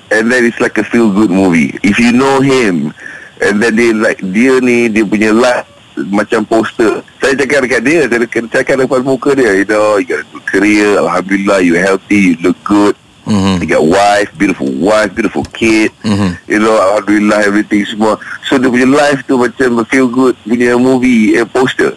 and 0.09 0.33
then 0.33 0.49
it's 0.49 0.57
like 0.64 0.81
a 0.81 0.85
feel 0.85 1.12
good 1.12 1.28
movie. 1.28 1.76
If 1.85 2.00
you 2.00 2.16
know 2.16 2.40
him, 2.40 2.97
and 3.45 3.61
then 3.61 3.76
dia 3.76 3.93
like 3.93 4.25
dia 4.33 4.64
ni 4.64 4.88
dia 4.88 5.04
punya 5.04 5.37
life 5.37 5.69
macam 6.10 6.42
poster. 6.42 7.02
Saya 7.22 7.34
cakap 7.38 7.64
dekat 7.64 7.82
dia, 7.86 8.00
saya 8.10 8.26
cakap 8.50 8.82
depan 8.82 9.02
muka 9.06 9.32
dia, 9.32 9.54
you 9.54 9.66
know, 9.66 9.96
you 9.96 10.06
got 10.06 10.22
a 10.22 10.26
good 10.32 10.46
career, 10.46 10.98
Alhamdulillah, 10.98 11.58
you 11.62 11.78
healthy, 11.78 12.34
you 12.34 12.36
look 12.42 12.58
good. 12.66 12.94
Mhm. 13.24 13.64
You 13.64 13.66
got 13.66 13.84
wife, 13.88 14.28
beautiful 14.36 14.68
wife, 14.76 15.16
beautiful 15.16 15.48
kid. 15.56 15.88
Mhm. 16.04 16.36
You 16.44 16.60
know, 16.60 16.76
Alhamdulillah, 16.76 17.40
everything 17.48 17.80
semua. 17.88 18.20
So 18.44 18.60
dia 18.60 18.68
punya 18.68 18.84
life 18.84 19.24
tu 19.24 19.40
macam 19.40 19.80
feel 19.88 20.08
good 20.12 20.36
punya 20.44 20.76
movie 20.76 21.32
eh, 21.32 21.48
poster. 21.48 21.96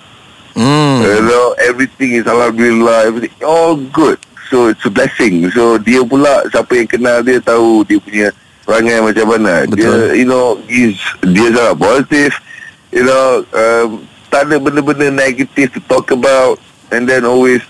Hmm. 0.56 1.04
You 1.04 1.22
know, 1.27 1.54
everything 1.62 2.18
is 2.18 2.25
Alhamdulillah, 2.25 3.12
everything 3.12 3.36
all 3.44 3.75
good. 3.92 4.18
So 4.48 4.72
it's 4.72 4.88
a 4.88 4.89
blessing. 4.89 5.51
So 5.51 5.75
dia 5.77 6.00
pula 6.01 6.48
siapa 6.48 6.80
yang 6.80 6.88
kenal 6.88 7.20
dia 7.22 7.44
tahu 7.44 7.84
dia 7.84 8.00
punya 8.00 8.27
perangai 8.63 9.04
macam 9.04 9.25
mana. 9.27 9.68
Betul. 9.68 9.84
Dia, 9.84 10.16
you 10.16 10.25
know, 10.25 10.58
he's, 10.66 10.98
dia 11.27 11.51
sangat 11.51 11.75
positif. 11.75 12.32
You 12.98 13.06
know, 13.06 13.46
um, 13.54 14.10
tak 14.34 14.50
ada 14.50 14.58
benda-benda 14.58 15.13
negatif 15.13 15.70
to 15.77 15.82
talk 15.86 16.10
about. 16.10 16.58
And 16.89 17.06
then 17.06 17.30
always 17.30 17.62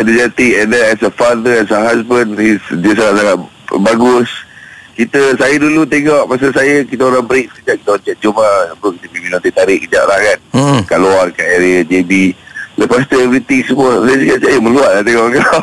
energetic. 0.00 0.56
And 0.56 0.72
then 0.72 0.88
as 0.88 1.04
a 1.04 1.12
father, 1.12 1.60
as 1.60 1.68
a 1.68 1.84
husband, 1.84 2.40
he's, 2.40 2.64
dia 2.80 2.96
sangat-sangat 2.96 3.44
bagus. 3.84 4.32
Kita, 4.96 5.36
saya 5.36 5.60
dulu 5.60 5.84
tengok 5.84 6.32
masa 6.32 6.48
saya, 6.56 6.80
kita 6.80 7.04
orang 7.04 7.28
break 7.28 7.52
sekejap. 7.52 7.76
Kita 7.76 7.88
orang 7.92 8.04
cek, 8.08 8.16
lah, 8.24 8.72
bro, 8.80 8.88
kita 8.96 9.06
pergi 9.12 9.28
teh 9.36 9.52
tarik 9.52 9.78
kejap 9.84 10.04
lah 10.08 10.16
kan. 10.32 10.38
Hmm. 10.56 10.80
Kat 10.88 10.96
luar, 10.96 11.28
kat 11.28 11.44
area 11.60 11.84
JB. 11.84 12.32
Lepas 12.74 13.06
tu 13.06 13.14
everything 13.22 13.62
semua 13.62 14.02
Saya 14.02 14.34
cakap 14.34 14.50
Eh 14.50 14.58
meluat 14.58 14.90
lah 14.98 15.02
tengok 15.06 15.30
kau 15.38 15.62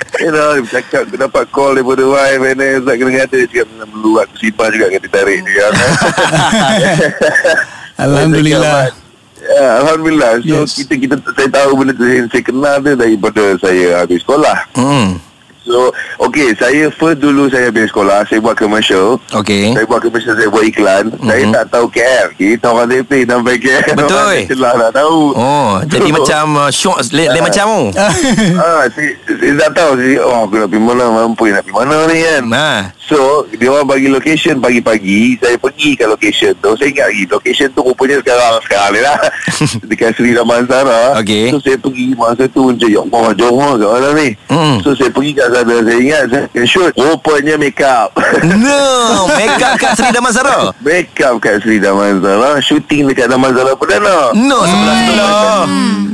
You 0.16 0.30
Dia 0.30 0.46
cakap 0.64 1.06
Aku 1.06 1.16
dapat 1.16 1.44
call 1.48 1.74
daripada 1.74 2.04
wife 2.04 2.42
And 2.44 2.56
then 2.56 2.78
Ustaz 2.78 2.94
kena 2.94 3.10
kata 3.20 3.34
Dia 3.36 3.48
cakap 3.48 3.66
"Memang 3.68 3.90
meluat 3.90 4.26
Aku 4.26 4.36
simpan 4.36 4.68
juga 4.70 4.86
Kata 4.90 5.08
tarik 5.08 5.38
dia 5.42 5.66
Alhamdulillah. 8.04 8.90
Ya, 9.36 9.68
Alhamdulillah 9.78 10.32
So 10.40 10.64
Yes. 10.64 10.72
kita 10.74 10.94
kita 10.96 11.14
Saya 11.30 11.48
tahu 11.52 11.70
benda 11.76 11.92
tu 11.92 12.02
Saya, 12.02 12.20
saya 12.26 12.42
kenal 12.42 12.76
dia 12.80 12.94
Daripada 12.94 13.42
saya 13.58 13.86
habis 14.00 14.20
sekolah 14.20 14.58
Hmm. 14.72 15.20
So 15.64 15.88
Okay 16.20 16.52
Saya 16.52 16.86
first 16.90 17.18
dulu 17.18 17.48
Saya 17.48 17.68
habis 17.68 17.88
sekolah 17.88 18.20
Saya 18.24 18.38
buat 18.38 18.52
commercial 18.52 19.16
Okey. 19.32 19.72
saya 19.72 19.84
buat 19.84 20.00
commercial 20.00 20.32
Saya 20.32 20.48
buat 20.48 20.60
iklan 20.62 21.08
mm-hmm. 21.08 21.24
Saya 21.24 21.44
tak 21.50 21.64
tahu 21.70 21.86
KL 21.88 22.26
Kita 22.34 22.66
orang 22.68 22.88
DP 22.90 23.10
Sampai 23.24 23.56
KL 23.56 23.96
Betul. 23.96 24.12
Orang 24.14 24.44
Celah 24.46 24.72
tak 24.78 24.92
tahu 24.94 25.18
Oh, 25.34 25.70
jadi 25.82 26.04
So, 26.04 26.14
macam 26.20 26.44
uh, 26.58 26.70
short 26.70 27.00
le, 27.10 27.24
le 27.26 27.40
macam 27.40 27.64
tu. 27.64 27.82
ah, 28.56 28.84
saya, 28.86 29.10
saya 29.24 29.52
tak 29.58 29.70
tahu 29.74 29.90
saya, 29.96 30.16
Oh 30.22 30.44
aku 30.44 30.54
nak 30.54 30.68
pergi 30.68 30.84
mana 30.84 31.04
Mampu 31.08 31.44
nak 31.48 31.62
pergi 31.64 31.74
mana 31.74 31.96
ni 32.06 32.18
kan 32.20 32.42
Ha. 32.52 32.70
So 33.00 33.18
Dia 33.50 33.68
orang 33.68 33.88
bagi 33.88 34.08
location 34.08 34.60
Pagi-pagi 34.60 35.36
Saya 35.36 35.56
pergi 35.56 35.96
ke 35.96 36.04
location 36.04 36.52
tu 36.60 36.76
Saya 36.76 36.88
ingat 36.88 37.06
lagi 37.08 37.24
Location 37.26 37.68
tu 37.72 37.80
rupanya 37.82 38.20
sekarang 38.20 38.52
Sekarang 38.60 38.90
ni 38.90 39.00
lah 39.00 39.16
Dekat 39.88 40.12
Seri 40.12 40.32
Damansara 40.32 41.16
Okey. 41.18 41.48
So 41.48 41.58
saya 41.58 41.76
pergi 41.76 42.12
Masa 42.12 42.44
tu 42.46 42.68
macam 42.68 42.84
Ya 42.86 43.00
Allah 43.00 43.32
Johor 43.34 43.72
kat 43.74 43.88
mana 43.90 44.10
ni 44.14 44.28
Hmm. 44.46 44.78
So 44.80 44.94
saya 44.94 45.10
pergi 45.10 45.34
kat 45.34 45.50
sana 45.54 45.74
Saya 45.80 45.96
ingat 45.96 46.22
Saya 46.28 46.64
shoot 46.64 46.90
Rupanya 46.92 47.54
make 47.54 47.78
up 47.78 48.10
No, 48.42 48.82
make 49.38 49.54
up 49.56 49.78
kat 49.78 49.94
Seri 49.94 50.10
Damansara. 50.10 50.74
Make 50.80 51.14
up 51.20 51.38
kat 51.38 51.60
Seri 51.60 51.78
Damansara 51.78 52.58
Shooting 52.58 53.06
dekat 53.06 53.28
Damansara 53.28 53.72
Perdana 53.72 54.34
No, 54.34 54.58
sebelah-sebelah. 54.64 55.62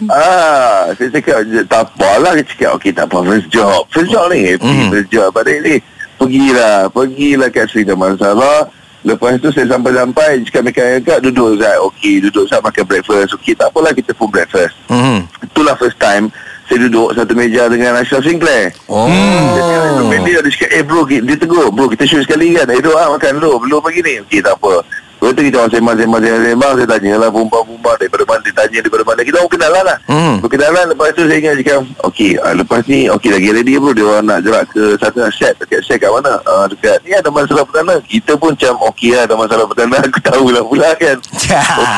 Ah, 0.06 0.90
saya 0.92 1.08
cakap 1.10 1.38
"Je, 1.44 1.62
tak 1.64 1.86
apalah 1.88 2.32
Saya 2.32 2.44
cakap 2.44 2.70
okey 2.76 2.90
tak 2.90 3.06
apa 3.06 3.18
first 3.24 3.48
job. 3.48 3.86
First 3.88 4.10
job 4.10 4.28
ni 4.28 4.44
happy 4.44 4.66
Hmm. 4.66 4.90
first 4.90 5.08
job. 5.08 5.30
Pada 5.30 5.48
ni 5.48 5.78
Pergilah 6.16 6.90
Pergilah 6.90 7.48
kat 7.48 7.64
Sri 7.66 7.82
Damansara. 7.82 8.68
Lepas 9.00 9.40
tu 9.40 9.48
saya 9.48 9.64
sampai-sampai 9.66 10.44
Cakap 10.44 10.62
mereka 10.66 11.16
duduk 11.18 11.56
Zat 11.56 11.80
Okey 11.82 12.20
duduk 12.20 12.44
Zat 12.44 12.60
makan 12.60 12.84
breakfast. 12.84 13.32
Okey 13.32 13.54
tak 13.54 13.70
apalah 13.70 13.90
kita 13.90 14.12
pun 14.12 14.28
breakfast. 14.28 14.76
Hmm. 14.86 15.24
Itulah 15.40 15.72
first 15.74 15.96
time 15.96 16.28
Saya 16.70 16.86
duduk 16.86 17.10
satu 17.18 17.34
meja 17.34 17.66
dengan 17.66 17.98
Ashraf 17.98 18.22
Sinclair 18.22 18.70
Oh. 18.86 19.10
dia 19.10 19.58
cakap, 19.58 20.22
dia, 20.22 20.38
dia 20.38 20.50
cakap, 20.54 20.70
eh 20.70 20.82
bro, 20.86 21.02
dia 21.02 21.34
tegur, 21.34 21.66
bro, 21.74 21.90
kita 21.90 22.06
shoot 22.06 22.22
sekali 22.22 22.54
kan. 22.54 22.70
Eh, 22.70 22.78
ah, 22.94 23.10
makan 23.10 23.42
dulu, 23.42 23.66
belum 23.66 23.82
pagi 23.82 24.06
ni. 24.06 24.22
Okey, 24.22 24.38
tak 24.38 24.54
apa. 24.54 24.78
Lepas 25.20 25.36
tu 25.36 25.42
kita 25.44 25.56
orang 25.60 25.72
sembang-sembang, 25.74 26.22
sembang, 26.22 26.72
saya 26.78 26.88
tanya 26.96 27.12
lah, 27.20 27.28
pumpang-pumpang, 27.28 27.96
daripada 27.98 28.24
mana, 28.24 28.40
dia 28.40 28.54
tanya 28.54 28.78
daripada 28.86 29.04
mana. 29.04 29.20
Kita 29.20 29.36
orang 29.42 29.52
kenalan 29.52 29.82
lah. 29.82 29.98
Hmm. 30.06 30.34
Berkenalan, 30.40 30.84
lepas 30.94 31.12
tu 31.12 31.22
saya 31.26 31.38
ingat 31.42 31.54
cakap, 31.58 31.80
okey, 32.06 32.30
ah, 32.38 32.54
lepas 32.54 32.80
ni, 32.86 32.98
okey, 33.10 33.30
lagi 33.34 33.48
ready 33.50 33.74
bro, 33.76 33.90
dia 33.90 34.06
orang 34.06 34.24
nak 34.30 34.38
gerak 34.46 34.64
ke 34.70 34.82
satu 34.96 35.26
set, 35.34 35.58
dekat 35.58 35.82
set 35.82 35.98
kat 35.98 36.08
mana? 36.08 36.38
Ah, 36.46 36.70
dekat, 36.70 37.02
ni 37.02 37.18
ada 37.18 37.28
masalah 37.34 37.66
pertama. 37.66 37.98
Kita 38.06 38.38
pun 38.38 38.54
macam, 38.54 38.72
okey 38.94 39.10
lah, 39.18 39.26
ada 39.26 39.34
masalah 39.34 39.66
pertama, 39.66 39.98
aku 40.06 40.20
tahulah 40.22 40.62
pula 40.62 40.88
kan. 40.94 41.16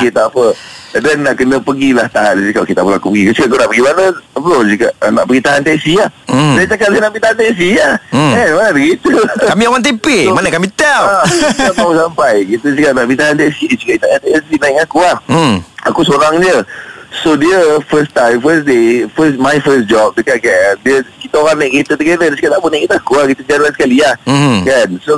okey, 0.00 0.08
tak 0.08 0.26
apa. 0.32 0.46
Then 0.92 1.24
nak 1.24 1.34
kena 1.34 1.56
pergilah 1.56 2.04
tahan 2.06 2.36
Dia 2.36 2.52
cakap, 2.52 2.62
okay 2.62 2.74
tak 2.74 2.84
apa 2.84 2.92
aku 3.00 3.08
pergi 3.08 3.24
Dia 3.24 3.32
cakap, 3.32 3.48
kau 3.48 3.58
nak 3.58 3.68
pergi 3.72 3.82
mana? 3.82 4.06
Bro, 4.34 4.56
dia 4.60 4.72
cakap, 4.74 4.92
"Ah, 4.98 5.10
nak 5.10 5.24
pergi 5.24 5.40
tahan 5.40 5.62
taksi 5.62 5.92
lah 5.96 6.10
Hmm. 6.28 6.54
Saya 6.54 6.66
cakap, 6.66 6.86
saya 6.88 7.00
nak 7.00 7.10
pergi 7.10 7.24
tahan 7.24 7.36
taksi 7.38 7.68
lah 7.74 7.92
Hmm. 8.12 8.32
Eh, 8.32 8.48
mana 8.52 8.70
begitu 8.72 9.10
Kami 9.42 9.62
orang 9.64 9.82
TP. 9.82 10.06
Mana 10.28 10.48
kami 10.48 10.68
tahu? 10.70 11.04
Ah, 11.06 11.24
Kita 11.24 11.72
sampai 11.74 12.34
Kita 12.44 12.66
cakap 12.70 12.92
nak 12.92 13.04
pergi 13.06 13.18
tahan 13.18 13.34
taksi 13.36 13.64
Dia 13.66 13.76
cakap, 13.78 13.96
tak 13.98 14.10
ada 14.12 14.26
taksi 14.34 14.54
naik 14.58 14.78
aku 14.82 14.98
lah 15.00 15.16
Hmm. 15.24 15.54
Aku 15.82 16.00
seorang 16.02 16.34
je 16.38 16.56
So 17.12 17.36
dia 17.36 17.60
first 17.86 18.12
time 18.12 18.40
First 18.40 18.64
day 18.64 19.04
first 19.10 19.36
My 19.36 19.56
first 19.58 19.84
job 19.84 20.12
Dekat 20.12 20.40
KL 20.40 20.80
Dia 20.80 20.96
Kita 21.18 21.36
orang 21.38 21.56
naik 21.58 21.72
kereta 21.78 21.92
together 21.94 22.24
Dia 22.26 22.36
cakap 22.36 22.50
tak 22.50 22.60
apa 22.60 22.68
naik 22.68 22.82
kereta 22.82 22.96
aku 22.98 23.12
lah 23.14 23.24
Kita 23.26 23.42
jalan 23.46 23.70
sekali 23.70 23.96
lah 23.98 24.14
Mhm. 24.24 24.56
Kan 24.62 24.88
So 24.98 25.12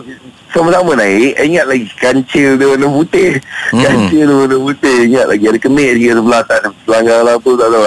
sama-sama 0.54 0.94
naik 0.94 1.34
Ingat 1.36 1.66
lagi 1.66 1.84
Kancil 1.94 2.54
dia 2.54 2.66
warna 2.66 2.86
putih 2.86 3.42
Mhm. 3.74 3.82
Kancil 3.82 4.22
dia 4.22 4.36
warna 4.36 4.56
putih 4.56 4.98
Ingat 5.04 5.26
lagi 5.26 5.44
Ada 5.44 5.58
kemik 5.58 5.90
sikit 5.92 6.14
sebelah 6.16 6.42
Tak 6.44 6.56
ada 6.56 6.68
pelanggar 6.82 7.18
lah 7.20 7.34
apa 7.34 7.50
Tak 7.50 7.68
tahu 7.68 7.84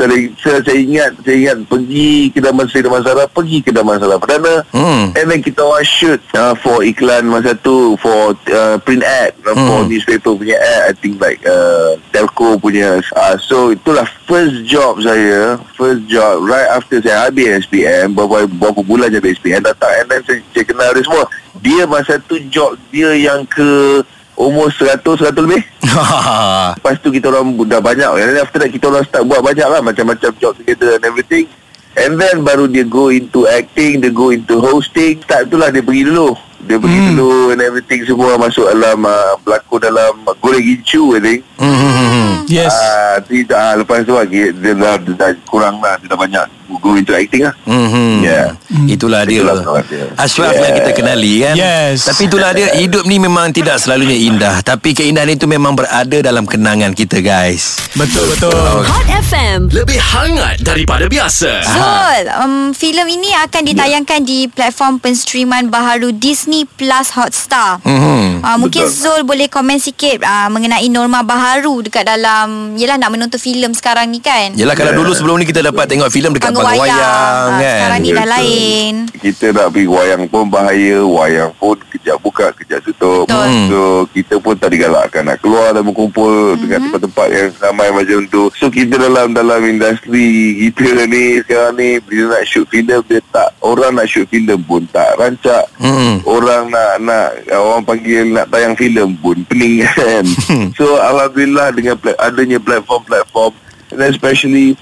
So, 0.00 0.08
saya, 0.40 0.64
saya 0.64 0.80
ingat 0.80 1.12
Saya 1.20 1.36
ingat 1.38 1.56
Pergi 1.66 2.32
ke 2.32 2.40
Damansara 2.40 2.80
Damansara 2.82 3.24
Pergi 3.28 3.60
ke 3.60 3.68
Damansara 3.68 4.16
Perdana 4.16 4.64
Hmm. 4.72 5.12
And 5.12 5.28
then 5.28 5.40
kita 5.40 5.60
orang 5.60 5.84
shoot 5.84 6.16
uh, 6.32 6.56
For 6.56 6.80
iklan 6.80 7.28
masa 7.28 7.52
tu 7.54 8.00
For 8.00 8.32
uh, 8.48 8.80
print 8.80 9.04
ad 9.04 9.36
uh, 9.44 9.52
For 9.52 9.84
Hmm. 9.84 9.92
newspaper 9.92 10.32
punya 10.32 10.56
ad 10.56 10.88
I 10.88 10.92
think 10.94 11.20
like 11.20 11.44
uh, 11.44 12.00
Telco 12.10 12.56
punya 12.56 12.96
uh, 13.12 13.36
So 13.36 13.70
itulah 13.70 14.08
first 14.24 14.64
job 14.64 15.04
saya 15.04 15.60
First 15.76 16.06
job 16.06 16.40
Right 16.42 16.68
after 16.70 16.96
saya 16.98 17.28
habis 17.28 17.60
SPM 17.62 18.16
Beberapa, 18.16 18.48
beberapa 18.48 18.80
bulan 18.80 19.12
je 19.12 19.20
habis 19.20 19.36
SPM 19.36 19.60
Datang 19.60 19.92
and 20.00 20.08
then 20.08 20.20
saya, 20.24 20.40
saya 20.50 20.64
kenal 20.64 20.88
dia 20.90 21.04
semua 21.04 21.28
Dia 21.60 21.84
masa 21.84 22.16
tu 22.16 22.40
job 22.48 22.76
Dia 22.88 23.12
yang 23.16 23.44
ke 23.44 24.00
Umur 24.40 24.72
100 24.72 25.04
100 25.04 25.36
lebih. 25.36 25.60
Lepas 26.80 26.96
tu 27.04 27.12
kita 27.12 27.28
orang 27.28 27.52
dah 27.68 27.76
banyak. 27.76 28.08
And 28.08 28.32
then 28.32 28.40
after 28.40 28.56
that 28.56 28.72
kita 28.72 28.88
orang 28.88 29.04
start 29.04 29.28
buat 29.28 29.44
banyak 29.44 29.68
lah. 29.68 29.84
Macam-macam 29.84 30.32
job 30.40 30.56
together 30.56 30.96
and 30.96 31.04
everything. 31.04 31.44
And 31.92 32.16
then 32.16 32.40
baru 32.40 32.64
dia 32.64 32.88
go 32.88 33.12
into 33.12 33.44
acting 33.44 34.00
Dia 34.00 34.08
go 34.08 34.32
into 34.32 34.56
hosting. 34.56 35.20
Tak 35.28 35.52
itulah 35.52 35.68
dia 35.68 35.84
pergi 35.84 36.08
dulu. 36.08 36.32
Dia 36.64 36.80
pergi 36.80 36.98
Hmm. 37.04 37.08
dulu 37.12 37.52
And 37.52 37.60
everything. 37.60 38.00
Semua 38.08 38.40
Masuk 38.40 38.64
dalam 38.64 39.04
uh, 39.04 39.36
Berlakon 39.44 39.80
dalam 39.84 40.12
Goreng 40.40 40.64
Gincu 40.64 41.12
I 41.12 41.20
think. 41.20 41.40
Yes. 42.48 42.72
Ah, 42.72 43.20
tidak 43.20 43.60
ah, 43.60 43.74
lepas 43.76 44.02
tu 44.08 44.16
lagi 44.16 44.56
dia 44.56 44.72
dah, 44.72 44.96
dia 44.96 45.14
dah 45.20 45.30
kurang 45.44 45.84
lah. 45.84 46.00
Dia 46.00 46.16
dah 46.16 46.18
banyak 46.18 46.44
go 46.78 46.94
into 46.94 47.10
acting 47.10 47.42
lah. 47.42 47.54
Mhm. 47.66 48.22
Yeah. 48.22 48.46
Itulah 48.86 49.26
dia. 49.26 49.42
Itulah. 49.42 49.82
Ashraf 50.14 50.54
Yeah. 50.54 50.62
yang 50.70 50.74
kita 50.78 50.90
kenali 50.94 51.32
kan. 51.42 51.54
Yes. 51.56 52.06
Tapi 52.06 52.30
itulah 52.30 52.50
dia 52.54 52.68
hidup 52.78 53.02
ni 53.04 53.18
memang 53.18 53.50
tidak 53.50 53.82
selalunya 53.82 54.14
indah, 54.14 54.62
tapi 54.62 54.94
keindahan 54.94 55.26
itu 55.26 55.50
memang 55.50 55.74
berada 55.74 56.18
dalam 56.20 56.46
kenangan 56.46 56.94
kita 56.94 57.18
guys. 57.18 57.82
Betul 57.94 58.30
betul. 58.30 58.86
Hot 58.86 59.06
FM. 59.06 59.70
Lebih 59.70 59.98
hangat 59.98 60.62
daripada 60.62 61.06
biasa. 61.06 61.50
Zul, 61.64 62.22
um, 62.38 62.54
filem 62.70 63.06
ini 63.10 63.34
akan 63.40 63.62
ditayangkan 63.66 64.20
di 64.22 64.46
platform 64.46 65.00
penstreaman 65.00 65.70
baharu 65.70 66.12
Disney 66.12 66.66
Plus 66.66 67.14
Hotstar. 67.14 67.82
Mhm. 67.82 68.42
Uh, 68.42 68.56
mungkin 68.58 68.86
Betul. 68.86 68.94
Zul 68.94 69.20
boleh 69.24 69.48
komen 69.48 69.78
sikit 69.78 70.20
uh, 70.20 70.48
mengenai 70.50 70.86
norma 70.86 71.22
baharu 71.22 71.82
dekat 71.82 72.04
dalam 72.04 72.74
yelah 72.76 72.96
nak 72.96 73.10
menonton 73.10 73.40
filem 73.40 73.72
sekarang 73.72 74.10
ni 74.10 74.20
kan. 74.20 74.52
Yalah 74.54 74.74
kalau 74.74 74.92
dulu 74.92 75.14
sebelum 75.14 75.38
ni 75.38 75.46
kita 75.46 75.62
dapat 75.62 75.86
tengok 75.88 76.10
filem 76.10 76.34
dekat 76.34 76.52
panggung 76.62 76.80
wayang. 76.80 76.98
wayang, 76.98 77.46
Ah, 77.46 77.58
kan. 77.58 77.72
sekarang 77.72 78.00
ni 78.00 78.10
dah 78.10 78.26
lain. 78.28 78.92
Kita 79.12 79.46
nak 79.50 79.66
pergi 79.70 79.88
wayang 79.88 80.22
pun 80.26 80.44
bahaya, 80.46 80.98
wayang 81.02 81.52
pun 81.54 81.76
kejap 81.90 82.16
buka, 82.18 82.46
kejap 82.54 82.80
tutup. 82.82 83.24
Betul. 83.24 83.46
Hmm. 83.46 83.68
So 83.68 83.78
kita 84.08 84.34
pun 84.36 84.54
tak 84.54 84.70
digalakkan 84.70 85.22
nak 85.22 85.38
keluar 85.38 85.70
dan 85.70 85.82
berkumpul 85.82 86.30
Mhm. 86.50 86.60
dengan 86.60 86.78
tempat-tempat 86.84 87.26
yang 87.28 87.48
ramai 87.58 87.88
macam 87.90 88.20
tu. 88.26 88.42
So 88.54 88.68
kita 88.68 88.96
dalam 88.96 89.30
dalam 89.30 89.60
industri 89.62 90.26
kita 90.62 91.04
ni 91.06 91.24
sekarang 91.40 91.74
ni 91.74 91.88
bila 92.00 92.34
nak 92.34 92.44
shoot 92.44 92.66
filem 92.66 93.00
dia 93.02 93.20
tak 93.28 93.48
orang 93.60 93.92
nak 93.92 94.06
shoot 94.06 94.26
filem 94.26 94.60
pun 94.60 94.84
tak 94.86 95.16
rancak. 95.16 95.64
Hmm. 95.76 96.20
Orang 96.22 96.68
nak 96.68 97.00
nak 97.00 97.28
orang 97.50 97.82
panggil 97.82 98.24
nak 98.26 98.48
tayang 98.48 98.74
filem 98.74 99.12
pun 99.14 99.36
pening 99.44 99.82
kan. 99.86 100.24
so 100.72 100.96
alhamdulillah 100.96 101.70
dengan 101.70 101.94
pla- 101.94 102.18
adanya 102.18 102.58
platform-platform 102.58 103.52
and 103.90 104.02
especially 104.04 104.74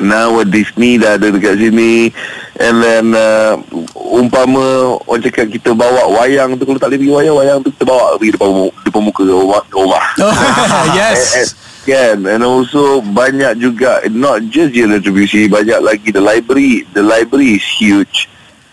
now 0.00 0.34
Disney 0.46 0.98
dah 0.98 1.18
ada 1.18 1.30
dekat 1.30 1.58
sini. 1.58 2.10
And 2.58 2.82
then 2.82 3.06
uh, 3.14 3.58
umpama 3.94 4.98
orang 5.06 5.22
cakap 5.22 5.50
kita 5.52 5.70
bawa 5.74 6.10
wayang 6.10 6.58
tu 6.58 6.66
kalau 6.66 6.78
tak 6.78 6.90
boleh 6.90 6.98
pergi 6.98 7.14
wayang 7.14 7.36
wayang 7.38 7.58
tu 7.62 7.70
kita 7.70 7.84
bawa 7.86 8.18
pergi 8.18 8.34
depan 8.34 8.50
depan 8.82 9.00
muka 9.02 9.22
rumah, 9.22 9.62
rumah. 9.70 10.04
Oh, 10.18 10.32
And, 10.34 10.96
yes. 10.98 11.54
Kan? 11.86 12.26
And 12.26 12.42
also 12.42 13.00
banyak 13.00 13.62
juga 13.62 14.02
not 14.10 14.44
just 14.50 14.74
je 14.74 14.84
retribusi 14.86 15.46
banyak 15.46 15.78
lagi. 15.80 16.08
The 16.10 16.22
library 16.22 16.86
the 16.94 17.02
library 17.02 17.58
is 17.58 17.66
huge. 17.66 18.26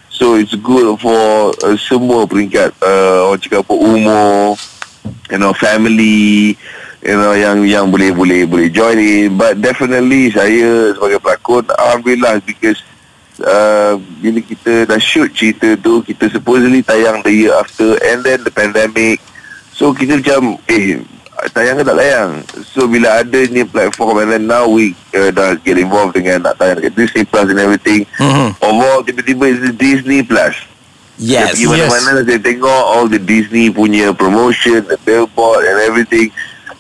So 0.10 0.40
it's 0.40 0.56
good 0.56 0.98
for 1.04 1.52
uh, 1.62 1.76
semua 1.76 2.24
peringkat. 2.26 2.72
Uh, 2.80 3.30
orang 3.30 3.42
cakap 3.44 3.68
apa 3.68 3.76
umur 3.76 4.56
you 5.30 5.38
know 5.38 5.54
family 5.54 6.58
you 7.06 7.14
know 7.14 7.38
yang 7.38 7.62
yang 7.64 7.86
boleh 7.88 8.10
boleh 8.10 8.50
boleh 8.50 8.68
join 8.68 8.98
in 8.98 9.38
but 9.38 9.62
definitely 9.62 10.34
saya 10.34 10.90
sebagai 10.92 11.22
pelakon 11.22 11.62
alhamdulillah 11.78 12.42
because 12.42 12.82
uh, 13.46 13.94
bila 14.20 14.42
kita 14.42 14.90
dah 14.90 14.98
shoot 14.98 15.30
cerita 15.30 15.78
tu 15.78 16.02
kita 16.02 16.34
supposedly 16.34 16.82
tayang 16.82 17.22
the 17.22 17.30
year 17.30 17.54
after 17.54 17.94
and 18.02 18.26
then 18.26 18.42
the 18.42 18.50
pandemic 18.50 19.22
so 19.70 19.94
kita 19.94 20.18
macam 20.18 20.58
eh 20.66 20.98
tayang 21.54 21.78
ke 21.78 21.84
tak 21.84 21.98
tayang 22.00 22.32
so 22.64 22.90
bila 22.90 23.22
ada 23.22 23.40
ni 23.52 23.62
platform 23.62 24.26
and 24.26 24.30
then 24.34 24.44
now 24.48 24.66
we 24.66 24.98
uh, 25.14 25.30
dah 25.30 25.54
get 25.62 25.78
involved 25.78 26.18
dengan 26.18 26.42
nak 26.42 26.58
tayang 26.58 26.82
dekat 26.82 26.96
Disney 26.98 27.22
Plus 27.22 27.46
and 27.52 27.62
everything 27.62 28.02
Mhm. 28.18 28.56
overall 28.66 29.06
tiba-tiba 29.06 29.46
it's 29.46 29.62
the 29.62 29.76
Disney 29.76 30.26
Plus 30.26 30.58
Yes. 31.16 31.56
Pergi 31.56 31.72
mana-mana 31.72 32.28
saya 32.28 32.44
tengok 32.44 32.68
all 32.92 33.08
the 33.08 33.16
Disney 33.16 33.72
punya 33.72 34.12
promotion, 34.12 34.84
the 34.84 35.00
billboard 35.08 35.64
and 35.64 35.80
everything. 35.88 36.28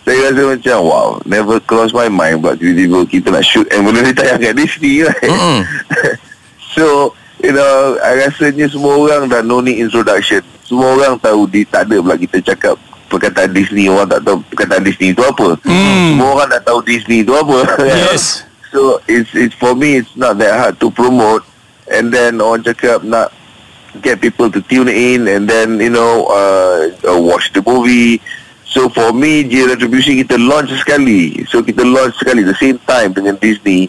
Saya 0.05 0.29
rasa 0.29 0.41
macam 0.53 0.77
wow, 0.85 1.09
never 1.25 1.57
cross 1.65 1.89
my 1.89 2.05
mind 2.05 2.45
buat 2.45 2.61
tiba-tiba 2.61 3.09
kita 3.09 3.27
nak 3.33 3.41
shoot 3.41 3.65
and 3.73 3.89
benda 3.89 4.05
ni 4.05 4.13
tayang 4.13 4.37
kat 4.37 4.53
Disney 4.53 5.01
right. 5.09 5.17
Mm-mm. 5.25 5.65
so, 6.77 7.17
you 7.41 7.49
know, 7.49 7.97
I 8.05 8.21
rasanya 8.21 8.69
semua 8.69 9.01
orang 9.01 9.33
dah 9.33 9.41
no 9.41 9.65
need 9.65 9.81
introduction. 9.81 10.45
Semua 10.61 10.93
orang 10.93 11.17
tahu 11.17 11.49
di, 11.49 11.65
tak 11.65 11.89
ada 11.89 11.97
pula 12.05 12.21
kita 12.21 12.37
cakap 12.53 12.77
perkataan 13.09 13.53
Disney 13.53 13.89
orang 13.89 14.09
tak 14.09 14.21
tahu 14.25 14.37
perkataan 14.53 14.83
Disney 14.85 15.09
itu 15.13 15.25
apa. 15.25 15.57
Hmm. 15.65 16.13
Semua 16.13 16.27
orang 16.37 16.47
dah 16.53 16.61
tahu 16.61 16.79
Disney 16.85 17.25
itu 17.25 17.33
apa. 17.33 17.57
Yes. 17.89 18.45
So 18.69 18.99
it's 19.07 19.31
it's 19.31 19.55
for 19.55 19.71
me 19.71 20.03
it's 20.03 20.13
not 20.19 20.35
that 20.43 20.53
hard 20.59 20.75
to 20.83 20.91
promote 20.91 21.47
and 21.87 22.11
then 22.11 22.43
orang 22.43 22.61
cakap 22.61 23.07
nak 23.07 23.31
get 24.03 24.19
people 24.19 24.51
to 24.51 24.59
tune 24.67 24.91
in 24.91 25.31
and 25.31 25.47
then 25.47 25.79
you 25.79 25.89
know 25.89 26.27
uh, 26.27 26.91
uh, 27.07 27.17
watch 27.17 27.55
the 27.55 27.63
movie. 27.63 28.19
So 28.75 28.91
for 28.91 29.15
me 29.15 29.47
J 29.47 29.71
Retribution 29.71 30.19
kita 30.19 30.35
launch 30.35 30.75
sekali. 30.75 31.47
So 31.47 31.63
kita 31.63 31.87
launch 31.87 32.19
sekali 32.19 32.43
the 32.43 32.59
same 32.59 32.75
time 32.83 33.15
dengan 33.15 33.39
Disney. 33.39 33.87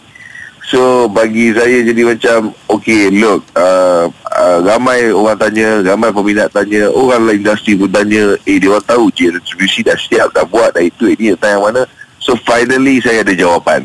So 0.62 1.10
bagi 1.10 1.50
saya 1.50 1.82
jadi 1.82 2.06
macam 2.06 2.54
okay 2.70 3.10
look 3.10 3.42
uh, 3.58 4.06
uh, 4.30 4.58
ramai 4.62 5.10
orang 5.10 5.42
tanya, 5.42 5.82
ramai 5.82 6.14
peminat 6.14 6.54
tanya, 6.54 6.86
orang 6.94 7.26
lain 7.26 7.42
industri 7.42 7.74
pun 7.74 7.90
tanya, 7.90 8.38
eh 8.46 8.62
dia 8.62 8.70
orang 8.70 8.86
tahu 8.86 9.10
J 9.10 9.34
Retribution 9.34 9.90
dah 9.90 9.98
siap 9.98 10.30
dah 10.30 10.46
buat 10.46 10.70
dah 10.78 10.86
itu 10.86 11.10
ini 11.18 11.34
tayang 11.34 11.66
mana. 11.66 11.82
So 12.22 12.38
finally 12.46 13.02
saya 13.02 13.26
ada 13.26 13.34
jawapan. 13.34 13.82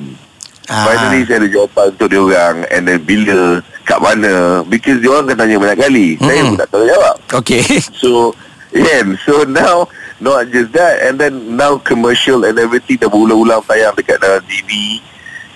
Ah. 0.69 0.85
Finally 0.85 1.25
saya 1.25 1.37
ada 1.41 1.49
jawapan 1.49 1.85
untuk 1.97 2.07
dia 2.13 2.21
orang 2.21 2.55
and 2.69 2.85
then 2.85 3.01
bila 3.01 3.57
kat 3.89 3.97
mana 3.97 4.61
because 4.69 5.01
dia 5.01 5.09
orang 5.09 5.25
akan 5.33 5.37
tanya 5.37 5.55
banyak 5.57 5.79
kali. 5.81 6.07
Saya 6.21 6.45
Mm-mm. 6.45 6.49
pun 6.53 6.61
tak 6.61 6.69
tahu 6.69 6.83
jawab. 6.85 7.15
Okay. 7.41 7.65
So 7.97 8.37
yeah, 8.69 9.01
so 9.25 9.45
now 9.49 9.89
not 10.21 10.53
just 10.53 10.71
that 10.77 11.01
and 11.01 11.17
then 11.17 11.57
now 11.57 11.81
commercial 11.81 12.45
and 12.45 12.61
everything 12.61 13.01
dah 13.01 13.09
berulang-ulang 13.09 13.65
tayang 13.65 13.97
dekat 13.97 14.21
dalam 14.21 14.45
TV. 14.45 15.01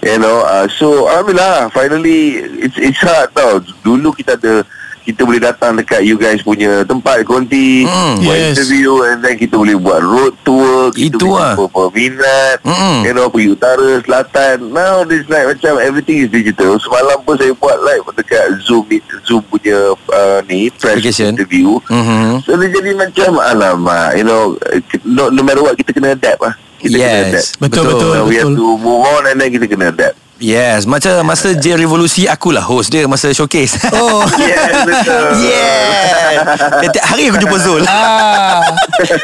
You 0.02 0.22
know, 0.22 0.46
uh, 0.46 0.70
so 0.70 1.10
alhamdulillah 1.10 1.70
finally 1.74 2.42
it's 2.62 2.78
it's 2.78 3.02
hard 3.02 3.30
tau. 3.34 3.62
Dulu 3.86 4.14
kita 4.18 4.38
ada 4.38 4.66
kita 5.06 5.22
boleh 5.22 5.38
datang 5.38 5.72
dekat 5.74 6.02
you 6.02 6.18
guys 6.18 6.42
punya 6.42 6.82
tempat 6.82 7.22
konti 7.22 7.86
Mm, 7.86 8.20
buat 8.20 8.34
yes. 8.36 8.48
interview 8.52 8.92
and 9.06 9.22
then 9.22 9.36
kita 9.36 9.54
boleh 9.54 9.76
buat 9.76 10.02
road 10.02 10.34
tour 10.42 10.90
kita 10.90 11.14
Itu 11.14 11.26
boleh 11.28 11.38
lah. 11.40 11.54
jumpa 11.56 11.66
peminat 11.70 12.58
Mm-mm. 12.62 12.98
you 13.02 13.14
know 13.14 13.28
pergi 13.28 13.48
utara 13.52 13.90
selatan 14.00 14.56
now 14.68 15.02
this 15.04 15.24
like 15.26 15.46
macam 15.46 15.78
everything 15.78 16.18
is 16.20 16.30
digital 16.30 16.76
semalam 16.78 17.22
pun 17.22 17.36
saya 17.36 17.54
buat 17.54 17.78
live 17.80 18.02
dekat 18.16 18.44
zoom 18.60 18.90
zoom 19.22 19.46
punya 19.46 19.78
uh, 19.94 20.40
ni 20.44 20.68
press 20.72 20.98
Application. 20.98 21.38
interview 21.38 21.78
Mhm. 21.86 22.42
so 22.42 22.58
dia 22.58 22.70
jadi 22.72 22.92
macam 22.94 23.30
alamak 23.40 24.10
you 24.14 24.24
know 24.24 24.58
no, 25.04 25.30
no 25.30 25.42
matter 25.42 25.62
what 25.62 25.76
kita 25.76 25.92
kena 25.92 26.12
adapt 26.12 26.42
lah 26.42 26.54
kita 26.78 26.98
kena 26.98 27.06
adapt 27.24 27.34
Yes. 27.36 27.54
Betul, 27.56 27.84
betul. 27.88 28.12
So, 28.12 28.26
we 28.26 28.36
have 28.36 28.50
to 28.52 28.68
move 28.76 29.04
on 29.04 29.22
and 29.26 29.38
then 29.38 29.50
kita 29.50 29.66
kena 29.66 29.90
adapt 29.90 30.18
Yes, 30.36 30.84
macam 30.84 31.24
masa 31.24 31.56
J 31.56 31.80
Revolusi 31.80 32.28
akulah 32.28 32.60
host 32.60 32.92
dia 32.92 33.08
masa 33.08 33.32
showcase. 33.32 33.80
Oh. 33.96 34.20
yes 34.44 34.84
betul 34.84 35.24
yeah. 35.40 36.92
Tiap 36.92 37.06
hari 37.08 37.32
aku 37.32 37.40
jumpa 37.40 37.58
Zul. 37.58 37.82
Ah. 37.88 38.60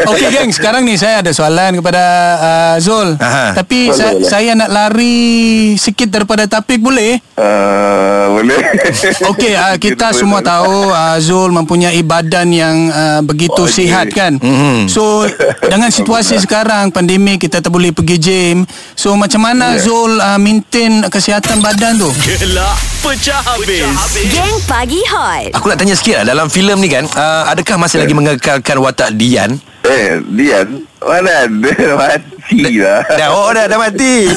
Okey 0.08 0.32
geng, 0.32 0.52
sekarang 0.56 0.88
ni 0.88 0.96
saya 0.96 1.20
ada 1.20 1.36
soalan 1.36 1.84
kepada 1.84 2.04
uh, 2.40 2.76
Zul. 2.80 3.20
Aha. 3.20 3.52
Tapi 3.52 3.92
Boleh, 3.92 3.98
saya, 4.00 4.12
boleh. 4.16 4.30
saya 4.32 4.52
nak 4.56 4.70
lari 4.72 5.20
sikit 5.76 6.08
daripada 6.08 6.48
topik 6.48 6.80
boleh? 6.80 7.20
uh, 7.36 8.32
boleh 8.32 8.60
Okey, 9.28 9.52
uh, 9.52 9.76
kita 9.76 10.16
semua 10.16 10.40
tahu 10.40 10.88
uh, 10.88 11.20
Zul 11.20 11.52
mempunyai 11.52 12.00
badan 12.02 12.48
yang 12.50 12.88
uh, 12.88 13.20
begitu 13.20 13.68
Okey. 13.68 13.84
sihat 13.84 14.08
kan. 14.16 14.40
Mhm. 14.40 14.88
So 14.88 15.28
dengan 15.60 15.92
situasi 15.92 16.40
sekarang 16.40 16.96
pandemik 16.96 17.44
kita 17.44 17.60
tak 17.60 17.68
boleh 17.68 17.92
pergi 17.92 18.16
gym. 18.16 18.58
So 18.96 19.20
macam 19.20 19.44
mana 19.44 19.76
Ya. 19.76 19.84
Zul 19.84 20.16
uh, 20.16 20.40
maintain 20.40 21.01
kesihatan 21.10 21.64
badan 21.64 21.98
tu? 21.98 22.12
Gelak 22.22 22.76
pecah 23.02 23.42
habis. 23.42 23.88
Geng 24.30 24.58
Pagi 24.70 25.02
Hot. 25.10 25.56
Aku 25.58 25.72
nak 25.72 25.82
tanya 25.82 25.98
sikit 25.98 26.22
lah 26.22 26.26
Dalam 26.36 26.48
filem 26.52 26.78
ni 26.78 26.92
kan 26.92 27.08
uh, 27.18 27.50
Adakah 27.50 27.82
masih 27.82 28.04
lagi 28.04 28.14
mengekalkan 28.14 28.78
watak 28.78 29.18
Dian 29.18 29.58
eh 29.88 30.22
Dian 30.22 30.91
mana 31.02 31.32
ada 31.42 31.74
mati 32.00 32.30
lah 32.78 33.02
Dah 33.10 33.30
oh 33.32 33.50
dah, 33.50 33.66
dah 33.66 33.76
mati 33.76 34.30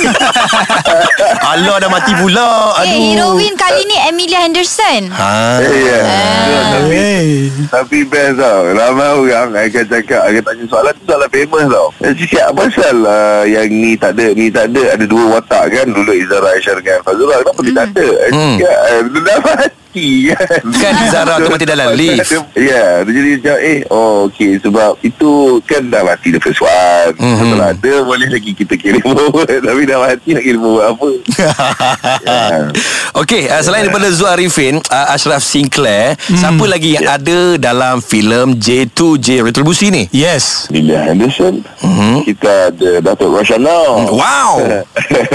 Allah 1.53 1.77
dah 1.77 1.89
mati 1.89 2.13
pula 2.15 2.73
Aduh 2.75 2.89
Eh, 2.89 3.15
heroin 3.15 3.55
kali 3.55 3.83
ni 3.85 3.97
Emilia 4.03 4.41
Henderson. 4.41 5.11
ha. 5.11 5.59
Eh, 5.59 5.81
ya. 5.83 5.99
Ah. 6.01 6.65
Tapi, 6.75 6.95
Hey. 6.95 7.27
tapi 7.67 7.99
best 8.03 8.39
tau. 8.39 8.71
Ramai 8.71 9.09
orang 9.11 9.51
akan 9.53 9.85
cakap, 9.85 10.23
akan 10.23 10.43
tanya 10.43 10.65
soalan 10.67 10.93
tu 10.95 11.05
soalan 11.05 11.29
famous 11.29 11.67
tau. 11.67 11.89
Cakap, 11.99 12.45
apa 12.47 12.63
pasal 12.65 12.97
uh, 13.03 13.43
yang 13.45 13.69
ni 13.69 13.93
tak 13.95 14.15
ada, 14.15 14.27
ni 14.33 14.47
tak 14.49 14.71
ada. 14.71 14.95
Ada 14.95 15.05
dua 15.05 15.25
watak 15.35 15.65
kan. 15.71 15.87
Dulu 15.87 16.13
Izara 16.13 16.49
Aisyah 16.51 16.75
dengan 16.77 16.99
Fazura. 17.03 17.35
Kenapa 17.41 17.61
dia 17.61 17.75
tak 17.75 17.87
ada? 17.91 18.07
Saya 18.07 18.31
Hmm. 18.31 18.57
cakap, 18.57 18.79
eh, 18.85 19.01
dia 19.05 19.21
dah 19.23 19.39
mati 19.41 20.09
kan. 20.29 20.61
Kan 20.75 20.95
Izara 21.03 21.35
tu 21.37 21.51
mati 21.51 21.67
dalam 21.67 21.89
lift. 21.99 22.31
Ya, 22.55 22.85
dia 23.03 23.11
jadi 23.11 23.31
macam, 23.35 23.57
eh, 23.61 23.79
oh 23.89 24.15
okay. 24.27 24.53
Sebab 24.59 24.91
itu 25.01 25.31
kan 25.63 25.83
dah 25.87 26.03
mati 26.03 26.29
the 26.31 26.41
first 26.55 27.19
mm-hmm. 27.19 27.51
Kalau 27.53 27.67
ada 27.71 27.93
boleh 28.07 28.29
lagi 28.31 28.51
kita 28.55 28.75
kirim 28.79 29.05
Tapi 29.69 29.83
dah 29.85 29.99
mati 30.01 30.31
nak 30.33 30.45
kirim 30.47 30.63
apa 30.81 31.07
Ya. 31.35 31.51
Okey, 33.21 33.47
uh, 33.51 33.63
selain 33.63 33.87
daripada 33.87 34.11
Zul 34.11 34.31
Arifin, 34.31 34.79
uh, 34.91 35.07
Ashraf 35.15 35.43
Sinclair, 35.43 36.15
Hmm. 36.25 36.39
siapa 36.41 36.65
lagi 36.65 36.97
yang 36.97 37.05
ada 37.05 37.59
dalam 37.59 38.01
filem 38.01 38.57
J2J 38.57 39.45
Retribusi 39.45 39.93
ni? 39.93 40.09
Yes 40.09 40.71
Lilia 40.73 41.05
Henderson 41.05 41.61
mm-hmm. 41.61 42.15
Kita 42.25 42.73
ada 42.73 42.91
Datuk 43.03 43.35
Roshana 43.35 44.09
Wow. 44.09 44.85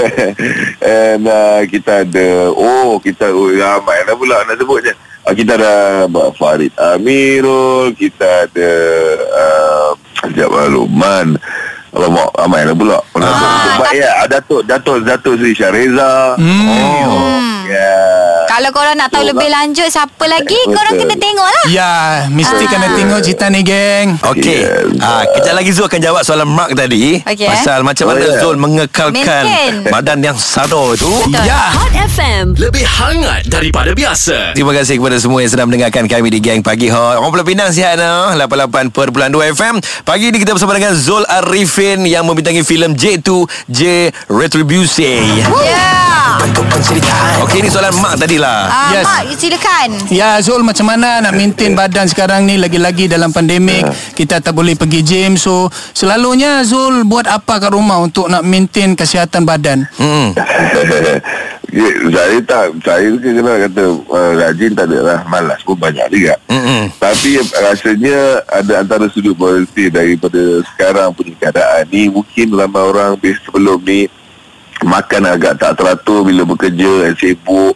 And 0.81 1.23
uh, 1.29 1.61
kita 1.69 2.07
ada 2.07 2.49
Oh 2.51 2.97
kita 2.97 3.29
oh, 3.29 3.53
ramai 3.53 4.01
lah 4.07 4.15
pula 4.17 4.41
nak 4.47 4.57
sebutnya 4.57 4.93
uh, 5.27 5.33
Kita 5.35 5.55
ada 5.59 5.73
Farid 6.35 6.73
Amirul 6.79 7.93
Kita 7.93 8.49
ada 8.49 8.71
uh, 9.29 9.89
Sekejap 10.19 10.49
lah 10.51 10.67
Luqman 10.67 11.27
Alamak 11.89 12.29
ramai 12.37 12.61
lah 12.69 12.75
pula 12.77 12.97
ah, 13.17 13.81
Baik 13.81 13.97
ya 13.97 14.11
Datuk 14.29 14.61
Datuk 14.67 15.01
Datuk 15.01 15.33
Sri 15.41 15.57
Syareza 15.57 16.37
Hmm. 16.37 16.67
oh, 16.69 17.39
yeah. 17.65 18.18
Kalau 18.59 18.75
korang 18.75 18.91
nak 18.93 19.07
tahu 19.07 19.23
Betul, 19.23 19.31
lebih 19.31 19.47
Mak. 19.47 19.55
lanjut 19.55 19.87
Siapa 19.87 20.25
lagi 20.27 20.59
Betul. 20.59 20.75
Korang 20.75 20.95
kena 20.99 21.15
tengok 21.15 21.47
lah 21.47 21.63
Ya 21.71 21.91
Mesti 22.27 22.59
Ah. 22.59 22.67
kena 22.67 22.87
tengok 22.91 23.19
cerita 23.23 23.45
ni 23.47 23.63
geng 23.63 24.07
Okey. 24.19 24.59
Yes. 24.59 24.99
Ah, 24.99 25.23
kejap 25.31 25.53
lagi 25.55 25.71
Zul 25.71 25.87
akan 25.87 26.01
jawab 26.01 26.21
soalan 26.21 26.43
Mark 26.45 26.75
tadi. 26.75 27.23
Okey, 27.23 27.47
Pasal 27.47 27.87
macam 27.87 28.03
Oh, 28.03 28.09
mana 28.11 28.27
ya. 28.27 28.35
Zul 28.35 28.59
mengekalkan 28.59 29.15
Maintain. 29.15 29.73
badan 29.87 30.19
yang 30.19 30.35
sado 30.35 30.91
itu. 30.91 31.07
Betul. 31.23 31.39
Ya. 31.39 31.71
Hot 31.71 31.87
FM. 32.11 32.45
Lebih 32.57 32.83
hangat 32.83 33.47
daripada 33.47 33.95
biasa. 33.95 34.51
Terima 34.51 34.75
kasih 34.75 34.99
kepada 34.99 35.15
semua 35.15 35.39
yang 35.39 35.47
sedang 35.47 35.71
mendengarkan 35.71 36.03
kami 36.03 36.27
di 36.27 36.39
Gang 36.41 36.59
Pagi 36.59 36.91
Hot. 36.91 37.15
Orang 37.15 37.31
Pulau 37.31 37.47
Pinang 37.47 37.71
sihat 37.71 37.95
no? 37.95 38.35
88.2 38.35 38.91
FM. 39.49 39.79
Pagi 40.03 40.25
ini 40.27 40.37
kita 40.37 40.51
bersama 40.51 40.75
dengan 40.75 40.91
Zul 40.91 41.23
Arifin 41.23 42.03
yang 42.03 42.27
membintangi 42.27 42.59
filem 42.61 42.91
J2J 42.91 43.79
Retribusi. 44.27 45.15
Ya 45.63 46.28
Bentuk 46.39 46.63
penceritaan 46.65 47.43
Okey, 47.43 47.59
ini 47.59 47.67
soalan 47.67 47.91
Mark 47.99 48.15
tadilah. 48.15 48.59
Ah, 48.65 48.89
Yes. 48.89 49.03
Mak 49.03 49.21
silakan 49.35 49.89
Ya 50.07 50.29
Zul 50.39 50.63
macam 50.63 50.87
mana 50.87 51.19
nak 51.19 51.35
maintain 51.35 51.75
badan 51.75 52.07
sekarang 52.07 52.43
ni 52.43 52.55
Lagi-lagi 52.55 53.05
dalam 53.05 53.29
pandemik 53.29 53.83
Kita 54.15 54.39
tak 54.39 54.55
boleh 54.55 54.73
pergi 54.73 55.03
gym 55.03 55.35
So 55.35 55.67
selalunya 55.91 56.63
Zul 56.63 57.03
buat 57.03 57.27
apa 57.27 57.59
kat 57.59 57.71
rumah 57.71 57.99
Untuk 57.99 58.25
nak 58.25 58.41
maintain 58.41 58.95
kesihatan 58.95 59.43
badan 59.43 59.83
Hmm. 59.99 60.31
ya, 60.31 61.87
saya 62.15 62.37
tak 62.41 62.65
saya 62.81 63.09
kena 63.15 63.67
kata 63.67 63.83
uh, 64.07 64.31
rajin 64.35 64.71
tak 64.73 64.89
ada 64.89 64.99
lah 65.01 65.19
malas 65.25 65.59
pun 65.61 65.75
banyak 65.75 66.07
juga 66.09 66.33
Mm-mm. 66.49 66.89
tapi 66.97 67.37
rasanya 67.53 68.41
ada 68.47 68.81
antara 68.81 69.05
sudut 69.07 69.35
positif 69.35 69.91
daripada 69.91 70.39
sekarang 70.65 71.13
punya 71.13 71.33
keadaan 71.37 71.85
ni 71.87 72.09
mungkin 72.09 72.47
ramai 72.51 72.81
orang 72.81 73.11
sebelum 73.21 73.77
ni 73.83 74.09
makan 74.83 75.27
agak 75.27 75.59
tak 75.59 75.75
teratur 75.75 76.23
bila 76.23 76.47
bekerja 76.47 77.11
sibuk 77.19 77.75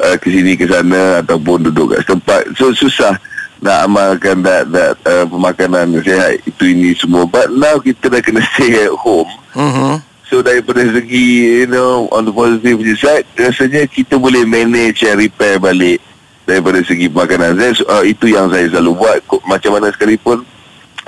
uh, 0.00 0.16
ke 0.20 0.26
sini 0.28 0.58
ke 0.58 0.68
sana 0.68 1.24
ataupun 1.24 1.70
duduk 1.70 1.96
kat 1.96 2.02
tempat. 2.04 2.42
So 2.58 2.72
susah 2.74 3.16
nak 3.64 3.88
amalkan 3.88 4.44
that, 4.44 4.68
that 4.68 4.96
uh, 5.08 5.24
pemakanan 5.24 5.96
sihat 6.04 6.40
itu 6.44 6.76
ini 6.76 6.92
semua. 6.92 7.24
But 7.24 7.48
now 7.54 7.80
kita 7.80 8.12
dah 8.12 8.20
kena 8.20 8.44
stay 8.52 8.84
at 8.84 8.92
home. 8.92 9.30
Mhm. 9.56 10.04
So 10.28 10.40
daripada 10.40 10.82
segi 10.88 11.64
you 11.64 11.68
know 11.68 12.10
on 12.10 12.26
the 12.28 12.32
positive 12.32 12.80
side 12.96 13.28
rasanya 13.36 13.86
kita 13.86 14.16
boleh 14.16 14.42
manage 14.48 15.04
and 15.04 15.20
repair 15.20 15.60
balik 15.60 16.00
daripada 16.44 16.80
segi 16.84 17.08
makanan 17.08 17.56
saya 17.56 17.72
uh, 17.88 18.04
itu 18.04 18.32
yang 18.32 18.52
saya 18.52 18.68
selalu 18.68 18.92
buat. 19.00 19.18
Macam 19.48 19.80
mana 19.80 19.88
sekalipun 19.92 20.44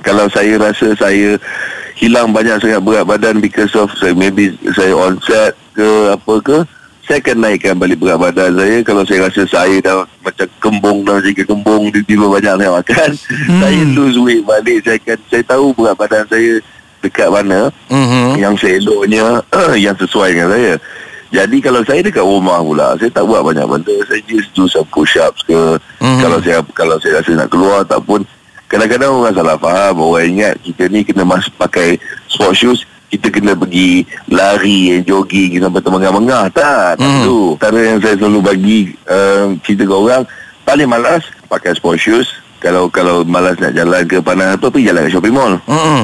kalau 0.05 0.29
saya 0.29 0.61
rasa 0.61 0.93
saya 0.97 1.41
hilang 1.97 2.31
banyak 2.31 2.61
sangat 2.61 2.81
berat 2.85 3.09
badan 3.09 3.41
because 3.41 3.73
of 3.73 3.89
saya 3.97 4.13
maybe 4.13 4.53
saya 4.77 4.93
on 4.93 5.17
set 5.25 5.57
ke 5.73 5.89
apa 6.13 6.35
ke 6.45 6.59
saya 7.07 7.23
akan 7.23 7.37
naikkan 7.41 7.75
balik 7.81 7.97
berat 7.97 8.21
badan 8.21 8.53
saya 8.53 8.85
kalau 8.85 9.03
saya 9.09 9.27
rasa 9.27 9.43
saya 9.49 9.77
dah 9.81 10.05
macam 10.21 10.47
kembung 10.61 10.99
dah 11.09 11.19
jadi 11.25 11.43
kembung 11.49 11.89
tiba-tiba 11.89 12.27
banyak 12.29 12.55
saya 12.61 12.71
makan 12.77 13.11
hmm. 13.17 13.61
saya 13.65 13.81
lose 13.97 14.19
weight 14.21 14.45
balik 14.45 14.85
saya 14.85 15.01
akan 15.01 15.19
saya 15.33 15.43
tahu 15.49 15.67
berat 15.73 15.97
badan 15.97 16.25
saya 16.29 16.53
dekat 17.05 17.29
mana 17.31 17.71
Mhm. 17.87 18.41
yang 18.41 18.55
seeloknya 18.59 19.41
yang 19.85 19.95
sesuai 19.95 20.35
dengan 20.35 20.51
saya. 20.51 20.75
Jadi 21.27 21.59
kalau 21.59 21.83
saya 21.83 22.01
dekat 22.07 22.23
rumah 22.23 22.63
pula, 22.63 22.95
saya 22.99 23.11
tak 23.11 23.27
buat 23.27 23.43
banyak 23.43 23.67
benda. 23.67 23.95
Saya 24.07 24.23
just 24.31 24.51
do 24.55 24.65
some 24.71 24.87
push 24.95 25.19
ups 25.19 25.43
ke. 25.43 25.55
Mhm. 25.99 26.07
Mm. 26.07 26.21
Kalau 26.23 26.39
saya 26.43 26.59
kalau 26.75 26.97
saya 27.03 27.19
rasa 27.23 27.31
nak 27.35 27.51
keluar 27.51 27.83
ataupun 27.83 28.23
kadang-kadang 28.67 29.11
orang 29.13 29.35
salah 29.35 29.57
faham. 29.57 29.95
Orang 30.01 30.27
ingat 30.29 30.55
kita 30.61 30.87
ni 30.87 31.03
kena 31.03 31.23
masuk 31.23 31.55
pakai 31.57 31.97
sport 32.27 32.55
shoes 32.55 32.81
kita 33.07 33.31
kena 33.31 33.55
pergi 33.55 34.03
lari, 34.27 34.99
jogging 35.01 35.57
sampai 35.57 35.79
termengah-mengah. 35.79 36.51
Tak, 36.51 36.99
tak 36.99 37.01
Mhm. 37.01 37.23
perlu. 37.23 37.43
Cara 37.57 37.79
yang 37.81 37.99
saya 38.03 38.15
selalu 38.15 38.39
bagi 38.41 38.79
uh, 39.07 39.55
cerita 39.63 39.83
ke 39.83 39.95
orang, 39.95 40.23
paling 40.63 40.87
malas 40.87 41.23
pakai 41.47 41.71
sport 41.73 41.97
shoes. 41.97 42.27
Kalau 42.59 42.89
kalau 42.89 43.23
malas 43.23 43.55
nak 43.57 43.73
jalan 43.73 44.03
ke 44.03 44.19
panas 44.19 44.59
apa, 44.59 44.67
pergi 44.67 44.91
jalan 44.91 45.07
ke 45.07 45.11
shopping 45.11 45.33
mall. 45.33 45.55
Mhm. 45.65 46.03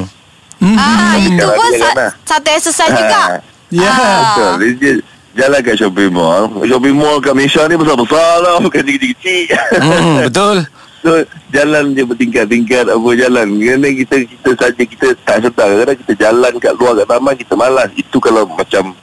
Ah, 0.78 1.18
Itu 1.18 1.42
Jalan 1.42 1.56
pun 1.58 1.68
dia 1.68 1.80
sa- 1.80 1.90
kan, 1.90 1.98
ah. 1.98 2.12
satu 2.22 2.48
exercise 2.48 2.94
juga 2.94 3.22
Ya 3.66 3.88
Ah. 3.88 4.20
Betul. 4.22 4.52
Dia 4.78 4.92
jalan 5.34 5.58
kat 5.58 5.74
shopping 5.74 6.12
mall. 6.12 6.44
Shopping 6.62 6.94
mall 6.94 7.18
kat 7.18 7.34
Malaysia 7.34 7.66
ni 7.66 7.74
besar-besar 7.74 8.32
lah. 8.38 8.56
Bukan 8.60 8.78
kecil-kecil. 8.78 9.58
Mhm, 9.74 10.30
betul. 10.30 10.56
So, 11.02 11.10
jalan 11.52 11.92
je 11.92 12.02
bertingkat-tingkat 12.06 12.86
apa 12.88 13.08
jalan. 13.18 13.46
Kerana 13.58 13.86
kita 13.92 14.16
kita 14.24 14.50
saja 14.56 14.82
kita 14.82 15.06
tak 15.26 15.36
sedar. 15.44 15.68
Kadang 15.82 15.98
kita 16.06 16.12
jalan 16.16 16.52
kat 16.62 16.72
luar 16.78 16.92
kat 17.02 17.06
taman 17.10 17.34
kita 17.36 17.54
malas. 17.58 17.90
Itu 17.98 18.16
kalau 18.22 18.46
macam 18.48 18.94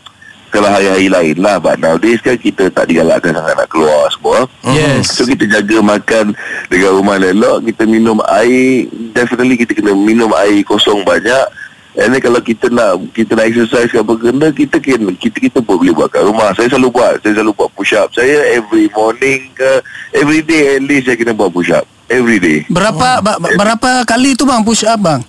kalau 0.50 0.70
hari-hari 0.72 1.12
lain 1.12 1.38
lah. 1.38 1.62
But 1.62 1.78
nowadays 1.78 2.24
kan 2.26 2.40
kita 2.40 2.74
tak 2.74 2.90
digalakkan 2.90 3.38
sangat 3.38 3.54
nak 3.54 3.70
keluar 3.70 4.10
semua. 4.10 4.50
Yes 4.70 5.16
So 5.16 5.24
kita 5.24 5.48
jaga 5.48 5.80
makan 5.82 6.36
dekat 6.68 6.92
rumah 6.92 7.16
elok 7.18 7.64
Kita 7.72 7.88
minum 7.88 8.20
air 8.28 8.86
Definitely 9.16 9.56
kita 9.56 9.72
kena 9.80 9.96
minum 9.96 10.30
air 10.36 10.62
kosong 10.68 11.02
banyak 11.08 11.48
And 11.98 12.14
then 12.14 12.22
kalau 12.22 12.38
kita 12.38 12.70
nak 12.70 13.02
Kita 13.18 13.34
nak 13.34 13.50
exercise 13.50 13.90
ke 13.90 13.98
apa 13.98 14.14
kena 14.14 14.54
Kita 14.54 14.78
kena 14.78 15.10
kita, 15.18 15.38
kita 15.42 15.58
pun 15.66 15.82
boleh 15.82 15.90
buat 15.90 16.14
kat 16.14 16.22
rumah. 16.22 16.54
Saya 16.54 16.70
selalu 16.70 16.94
buat 16.94 17.18
Saya 17.26 17.42
selalu 17.42 17.52
buat 17.58 17.70
push 17.74 17.98
up 17.98 18.14
Saya 18.14 18.46
every 18.54 18.86
morning 18.94 19.50
ke 19.58 19.82
Every 20.14 20.46
day 20.46 20.78
at 20.78 20.86
least 20.86 21.10
Saya 21.10 21.18
kena 21.18 21.34
buat 21.34 21.50
push 21.50 21.74
up 21.74 21.90
Every 22.10 22.42
day. 22.42 22.66
Berapa 22.74 23.22
ba- 23.22 23.38
ba- 23.38 23.54
berapa 23.54 23.90
kali 24.02 24.34
tu 24.34 24.42
bang 24.42 24.66
push 24.66 24.82
up 24.82 24.98
bang? 24.98 25.22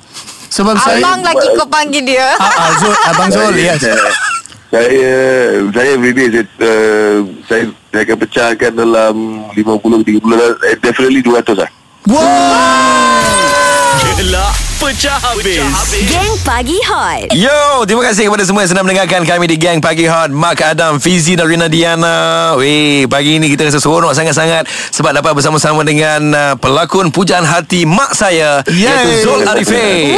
Sebab 0.48 0.80
saya 0.80 1.04
Abang 1.04 1.20
lagi 1.20 1.46
kau 1.54 1.68
panggil 1.68 2.02
dia. 2.02 2.34
Ah, 2.40 2.48
ah, 2.48 2.70
Zul, 2.80 2.94
Abang 3.12 3.28
Zul 3.30 3.54
yes. 3.60 3.84
saya 4.70 5.12
saya 5.74 5.88
every 5.92 6.14
day 6.16 6.26
saya, 6.32 6.46
uh, 6.62 7.16
saya 7.44 7.62
saya 7.92 8.02
akan 8.06 8.18
pecahkan 8.22 8.72
dalam 8.72 9.14
50 9.52 9.60
30 10.08 10.24
eh, 10.72 10.76
definitely 10.80 11.20
200 11.20 11.60
lah. 11.60 11.70
Gelak 14.16 14.69
pecah 14.80 15.20
habis. 15.20 15.60
Geng 16.08 16.40
Pagi 16.40 16.80
Hot. 16.88 17.28
Yo, 17.30 17.84
terima 17.84 18.00
kasih 18.02 18.26
kepada 18.26 18.40
semua 18.42 18.64
yang 18.64 18.72
sedang 18.72 18.84
mendengarkan 18.88 19.28
kami 19.28 19.44
di 19.44 19.60
Gang 19.60 19.76
Pagi 19.76 20.08
Hot. 20.08 20.32
Mark 20.32 20.64
Adam, 20.64 20.96
Fizi 20.96 21.36
dan 21.36 21.44
Rina 21.44 21.68
Diana. 21.68 22.16
Weh, 22.56 23.04
pagi 23.04 23.36
ini 23.36 23.52
kita 23.52 23.68
rasa 23.68 23.76
seronok 23.76 24.16
sangat-sangat 24.16 24.64
sebab 24.90 25.12
dapat 25.12 25.36
bersama-sama 25.36 25.84
dengan 25.84 26.20
uh, 26.32 26.54
pelakon 26.56 27.12
pujaan 27.12 27.44
hati 27.44 27.84
mak 27.84 28.16
saya 28.16 28.64
Yay. 28.64 28.80
iaitu 28.80 29.12
Zul 29.22 29.44
Arifin. 29.44 30.16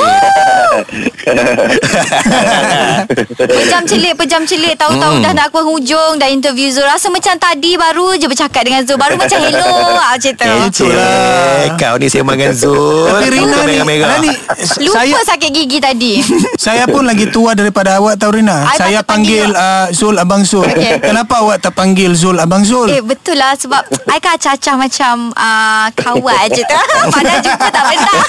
Pejam 3.36 3.84
celik 3.84 4.16
Pejam 4.16 4.42
celik 4.42 4.72
Tahu-tahu 4.74 5.12
Hmm. 5.12 5.20
dah 5.20 5.32
nak 5.34 5.52
ke 5.52 5.60
hujung 5.60 6.16
Dah 6.16 6.24
interview 6.26 6.72
Zul 6.72 6.80
Rasa 6.82 7.12
macam 7.12 7.36
tadi 7.36 7.76
Baru 7.76 8.16
je 8.16 8.24
bercakap 8.24 8.64
dengan 8.64 8.80
Zul 8.80 8.96
Baru 8.96 9.20
macam 9.20 9.36
hello 9.36 9.68
ah, 9.92 10.16
Macam 10.16 10.32
tu 10.72 10.88
Eh, 10.88 11.68
kau 11.76 12.00
ni 12.00 12.08
sembang 12.08 12.34
dengan 12.34 12.56
Zul. 12.56 13.04
Tapi 13.04 13.28
Rina 13.28 13.58
ni. 13.62 13.76
Rina 13.76 14.16
ni 14.18 14.32
Lupa 14.80 15.02
saya 15.02 15.18
sakit 15.24 15.50
gigi 15.50 15.78
tadi 15.82 16.12
saya 16.64 16.86
pun 16.86 17.04
lagi 17.04 17.28
tua 17.28 17.52
daripada 17.58 17.98
awak 17.98 18.16
tahu 18.16 18.38
Rina. 18.38 18.64
I 18.70 18.78
saya 18.78 19.00
panggil 19.02 19.22
panggil 19.22 19.50
uh, 19.54 19.86
Zul 19.94 20.16
Abang 20.18 20.42
Zul. 20.44 20.66
Okey. 20.66 21.00
Kenapa 21.00 21.34
awak 21.40 21.58
tak 21.62 21.72
panggil 21.78 22.12
Zul 22.12 22.36
Abang 22.38 22.62
Zul? 22.66 22.90
Eh 22.90 23.02
betul 23.02 23.38
lah 23.38 23.54
Sebab 23.56 23.82
I 24.10 24.18
kan 24.20 24.36
cacah 24.36 24.74
macam 24.76 25.32
uh, 25.32 25.86
Kawan 25.96 26.46
je 26.52 26.62
tu 26.62 26.78
Padahal 27.14 27.40
jumpa 27.40 27.66
tak 27.70 27.82
pernah 27.86 28.22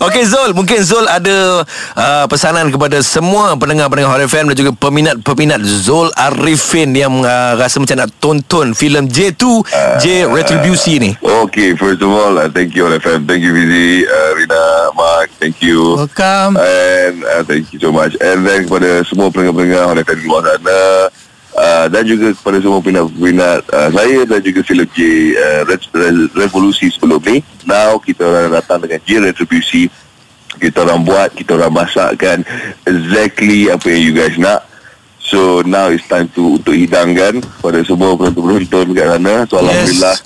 Okey 0.08 0.24
Zul, 0.24 0.50
mungkin 0.56 0.80
Zul 0.80 1.04
ada 1.06 1.62
uh, 1.96 2.24
pesanan 2.26 2.72
kepada 2.72 3.00
semua 3.04 3.54
pendengar-pendengar 3.56 4.16
Hot 4.16 4.22
FM 4.24 4.52
dan 4.52 4.56
juga 4.56 4.72
peminat-peminat 4.72 5.60
Zul 5.62 6.08
Arifin 6.16 6.96
yang 6.96 7.20
uh, 7.20 7.54
rasa 7.60 7.78
macam 7.78 8.00
nak 8.00 8.10
tonton 8.18 8.72
filem 8.72 9.06
J2 9.06 9.44
J 10.00 10.24
Retribusi 10.26 10.96
ni. 10.96 11.10
Okay, 11.20 11.76
first 11.76 12.00
of 12.00 12.08
all, 12.08 12.40
uh, 12.40 12.48
thank 12.48 12.72
you 12.72 12.88
all 12.88 12.94
FM. 12.96 13.28
Thank 13.28 13.44
you, 13.44 13.52
Fizi, 13.52 14.08
uh, 14.08 14.30
Rina, 14.40 14.88
Mark. 14.96 15.28
Thank 15.36 15.60
you. 15.60 16.00
Welcome. 16.00 16.56
And 16.56 17.20
uh, 17.28 17.44
thank 17.44 17.68
you 17.72 17.78
so 17.78 17.92
much. 17.92 18.16
And 18.24 18.48
then 18.48 18.64
kepada 18.64 19.04
semua 19.04 19.28
pendengar-pendengar 19.28 19.92
Hot 19.92 20.00
FM 20.00 20.16
di 20.16 20.26
luar 20.26 20.42
sana. 20.48 20.80
Uh, 21.50 21.86
dan 21.92 22.06
juga 22.08 22.32
kepada 22.32 22.56
semua 22.62 22.80
peminat-peminat 22.80 23.60
uh, 23.74 23.90
saya 23.92 24.22
dan 24.24 24.40
juga 24.40 24.64
filem 24.64 24.88
J 24.96 24.98
uh, 25.36 25.60
Re- 25.68 25.92
Re- 25.92 26.30
Revolusi 26.46 26.88
sebelum 26.88 27.20
ni. 27.26 27.44
Now 27.68 28.00
kita 28.00 28.24
orang 28.24 28.54
datang 28.54 28.80
dengan 28.80 29.02
J 29.04 29.28
Retribusi 29.28 29.92
kita 30.60 30.82
orang 30.82 31.02
buat 31.06 31.30
kita 31.32 31.56
orang 31.56 31.72
masakkan 31.72 32.42
exactly 32.84 33.70
apa 33.70 33.86
yang 33.86 34.02
you 34.02 34.12
guys 34.12 34.34
nak 34.36 34.69
So 35.30 35.62
now 35.62 35.94
it's 35.94 36.10
time 36.10 36.26
to 36.34 36.58
untuk 36.58 36.74
hidangkan 36.74 37.38
pada 37.62 37.78
semua 37.86 38.18
penonton-penonton 38.18 38.98
kat 38.98 39.06
sana. 39.14 39.34
So 39.46 39.62
alhamdulillah 39.62 40.16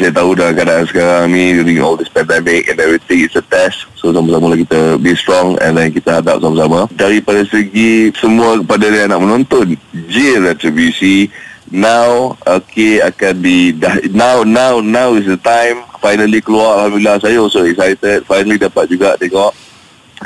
saya 0.00 0.12
tahu 0.16 0.30
dalam 0.32 0.56
keadaan 0.56 0.84
sekarang 0.88 1.36
ni 1.36 1.52
during 1.52 1.84
all 1.84 2.00
this 2.00 2.08
pandemic 2.08 2.72
and 2.72 2.80
everything 2.80 3.20
it's 3.20 3.36
a 3.36 3.44
test. 3.44 3.84
So 4.00 4.16
sama-sama 4.16 4.56
lah 4.56 4.58
kita 4.64 4.96
be 5.04 5.12
strong 5.12 5.60
and 5.60 5.76
then 5.76 5.92
kita 5.92 6.24
hadap 6.24 6.40
sama-sama. 6.40 6.88
Daripada 6.96 7.44
segi 7.44 8.08
semua 8.16 8.56
kepada 8.64 8.88
yang 8.88 9.12
nak 9.12 9.20
menonton 9.20 9.76
J 10.08 10.40
Retribusi 10.40 11.28
now 11.68 12.32
okay 12.48 13.04
akan 13.04 13.44
di 13.44 13.76
dah, 13.76 14.00
now 14.16 14.48
now 14.48 14.80
now 14.80 15.12
is 15.12 15.28
the 15.28 15.36
time 15.44 15.84
finally 16.00 16.40
keluar 16.40 16.80
alhamdulillah 16.80 17.20
saya 17.20 17.36
also 17.40 17.64
excited 17.64 18.24
finally 18.28 18.60
dapat 18.60 18.88
juga 18.88 19.16
tengok 19.16 19.52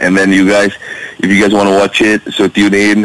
and 0.02 0.18
then 0.18 0.34
you 0.34 0.46
guys 0.46 0.74
if 1.22 1.30
you 1.30 1.38
guys 1.38 1.54
want 1.54 1.70
to 1.70 1.74
watch 1.78 2.02
it 2.02 2.20
so 2.34 2.50
tune 2.50 2.74
in 2.74 2.98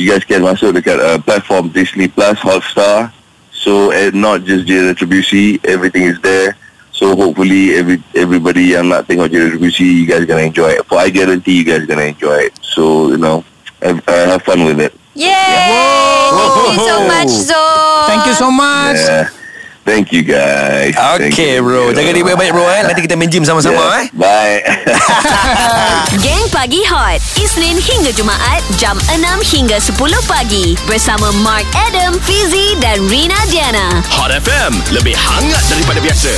you 0.00 0.08
guys 0.08 0.24
can 0.24 0.40
masuk 0.40 0.72
dekat 0.80 0.96
uh, 0.96 1.20
platform 1.20 1.68
Disney 1.68 2.08
Plus 2.08 2.40
Hotstar 2.40 3.12
so 3.52 3.92
and 3.92 4.16
not 4.16 4.48
just 4.48 4.64
J 4.64 4.88
Retribusi 4.88 5.60
everything 5.68 6.08
is 6.08 6.16
there 6.24 6.56
so 6.88 7.12
hopefully 7.12 7.76
every 7.76 8.00
everybody 8.16 8.72
yang 8.72 8.88
nak 8.88 9.04
tengok 9.04 9.28
J 9.28 9.52
Retribusi 9.52 9.84
you 9.84 10.08
guys 10.08 10.24
gonna 10.24 10.48
enjoy 10.48 10.80
it 10.80 10.88
for 10.88 10.96
I 10.96 11.12
guarantee 11.12 11.60
you 11.60 11.66
guys 11.68 11.84
gonna 11.84 12.08
enjoy 12.08 12.48
it 12.48 12.56
so 12.64 13.12
you 13.12 13.20
know 13.20 13.44
have, 13.84 14.00
uh, 14.08 14.24
have 14.32 14.42
fun 14.42 14.64
with 14.64 14.80
it 14.80 14.96
Yay! 15.12 15.28
Thank 16.30 16.78
you 16.78 16.86
so 16.86 16.96
much, 17.02 17.32
Zo. 17.50 17.62
Thank 18.06 18.22
you 18.30 18.34
so 18.38 18.48
much. 18.48 18.96
yeah 18.96 19.39
thank 19.90 20.14
you 20.14 20.22
guys. 20.22 20.94
Thank 20.94 21.34
Okay 21.34 21.58
you. 21.58 21.66
bro. 21.66 21.90
Jaga 21.90 22.14
diri 22.14 22.22
baik-baik 22.22 22.54
bro 22.54 22.62
eh. 22.64 22.86
Nanti 22.86 23.02
kita 23.02 23.18
main 23.18 23.26
gym 23.26 23.42
sama-sama 23.42 23.74
Yeah. 23.74 23.98
eh. 23.98 24.06
Bye. 24.14 24.58
Gang 26.24 26.46
Pagi 26.48 26.86
Hot. 26.86 27.18
Isnin 27.34 27.74
hingga 27.76 28.14
Jumaat 28.14 28.62
Jam 28.78 28.94
6 29.10 29.18
hingga 29.50 29.82
10 29.82 29.98
pagi. 30.24 30.78
Bersama 30.86 31.34
Mark 31.42 31.66
Adam, 31.90 32.14
Fizi 32.22 32.78
dan 32.78 33.02
Rina 33.10 33.38
Diana. 33.50 33.98
Hot 34.14 34.30
FM 34.30 34.72
Lebih 34.94 35.18
hangat 35.18 35.62
daripada 35.66 35.98
biasa 35.98 36.30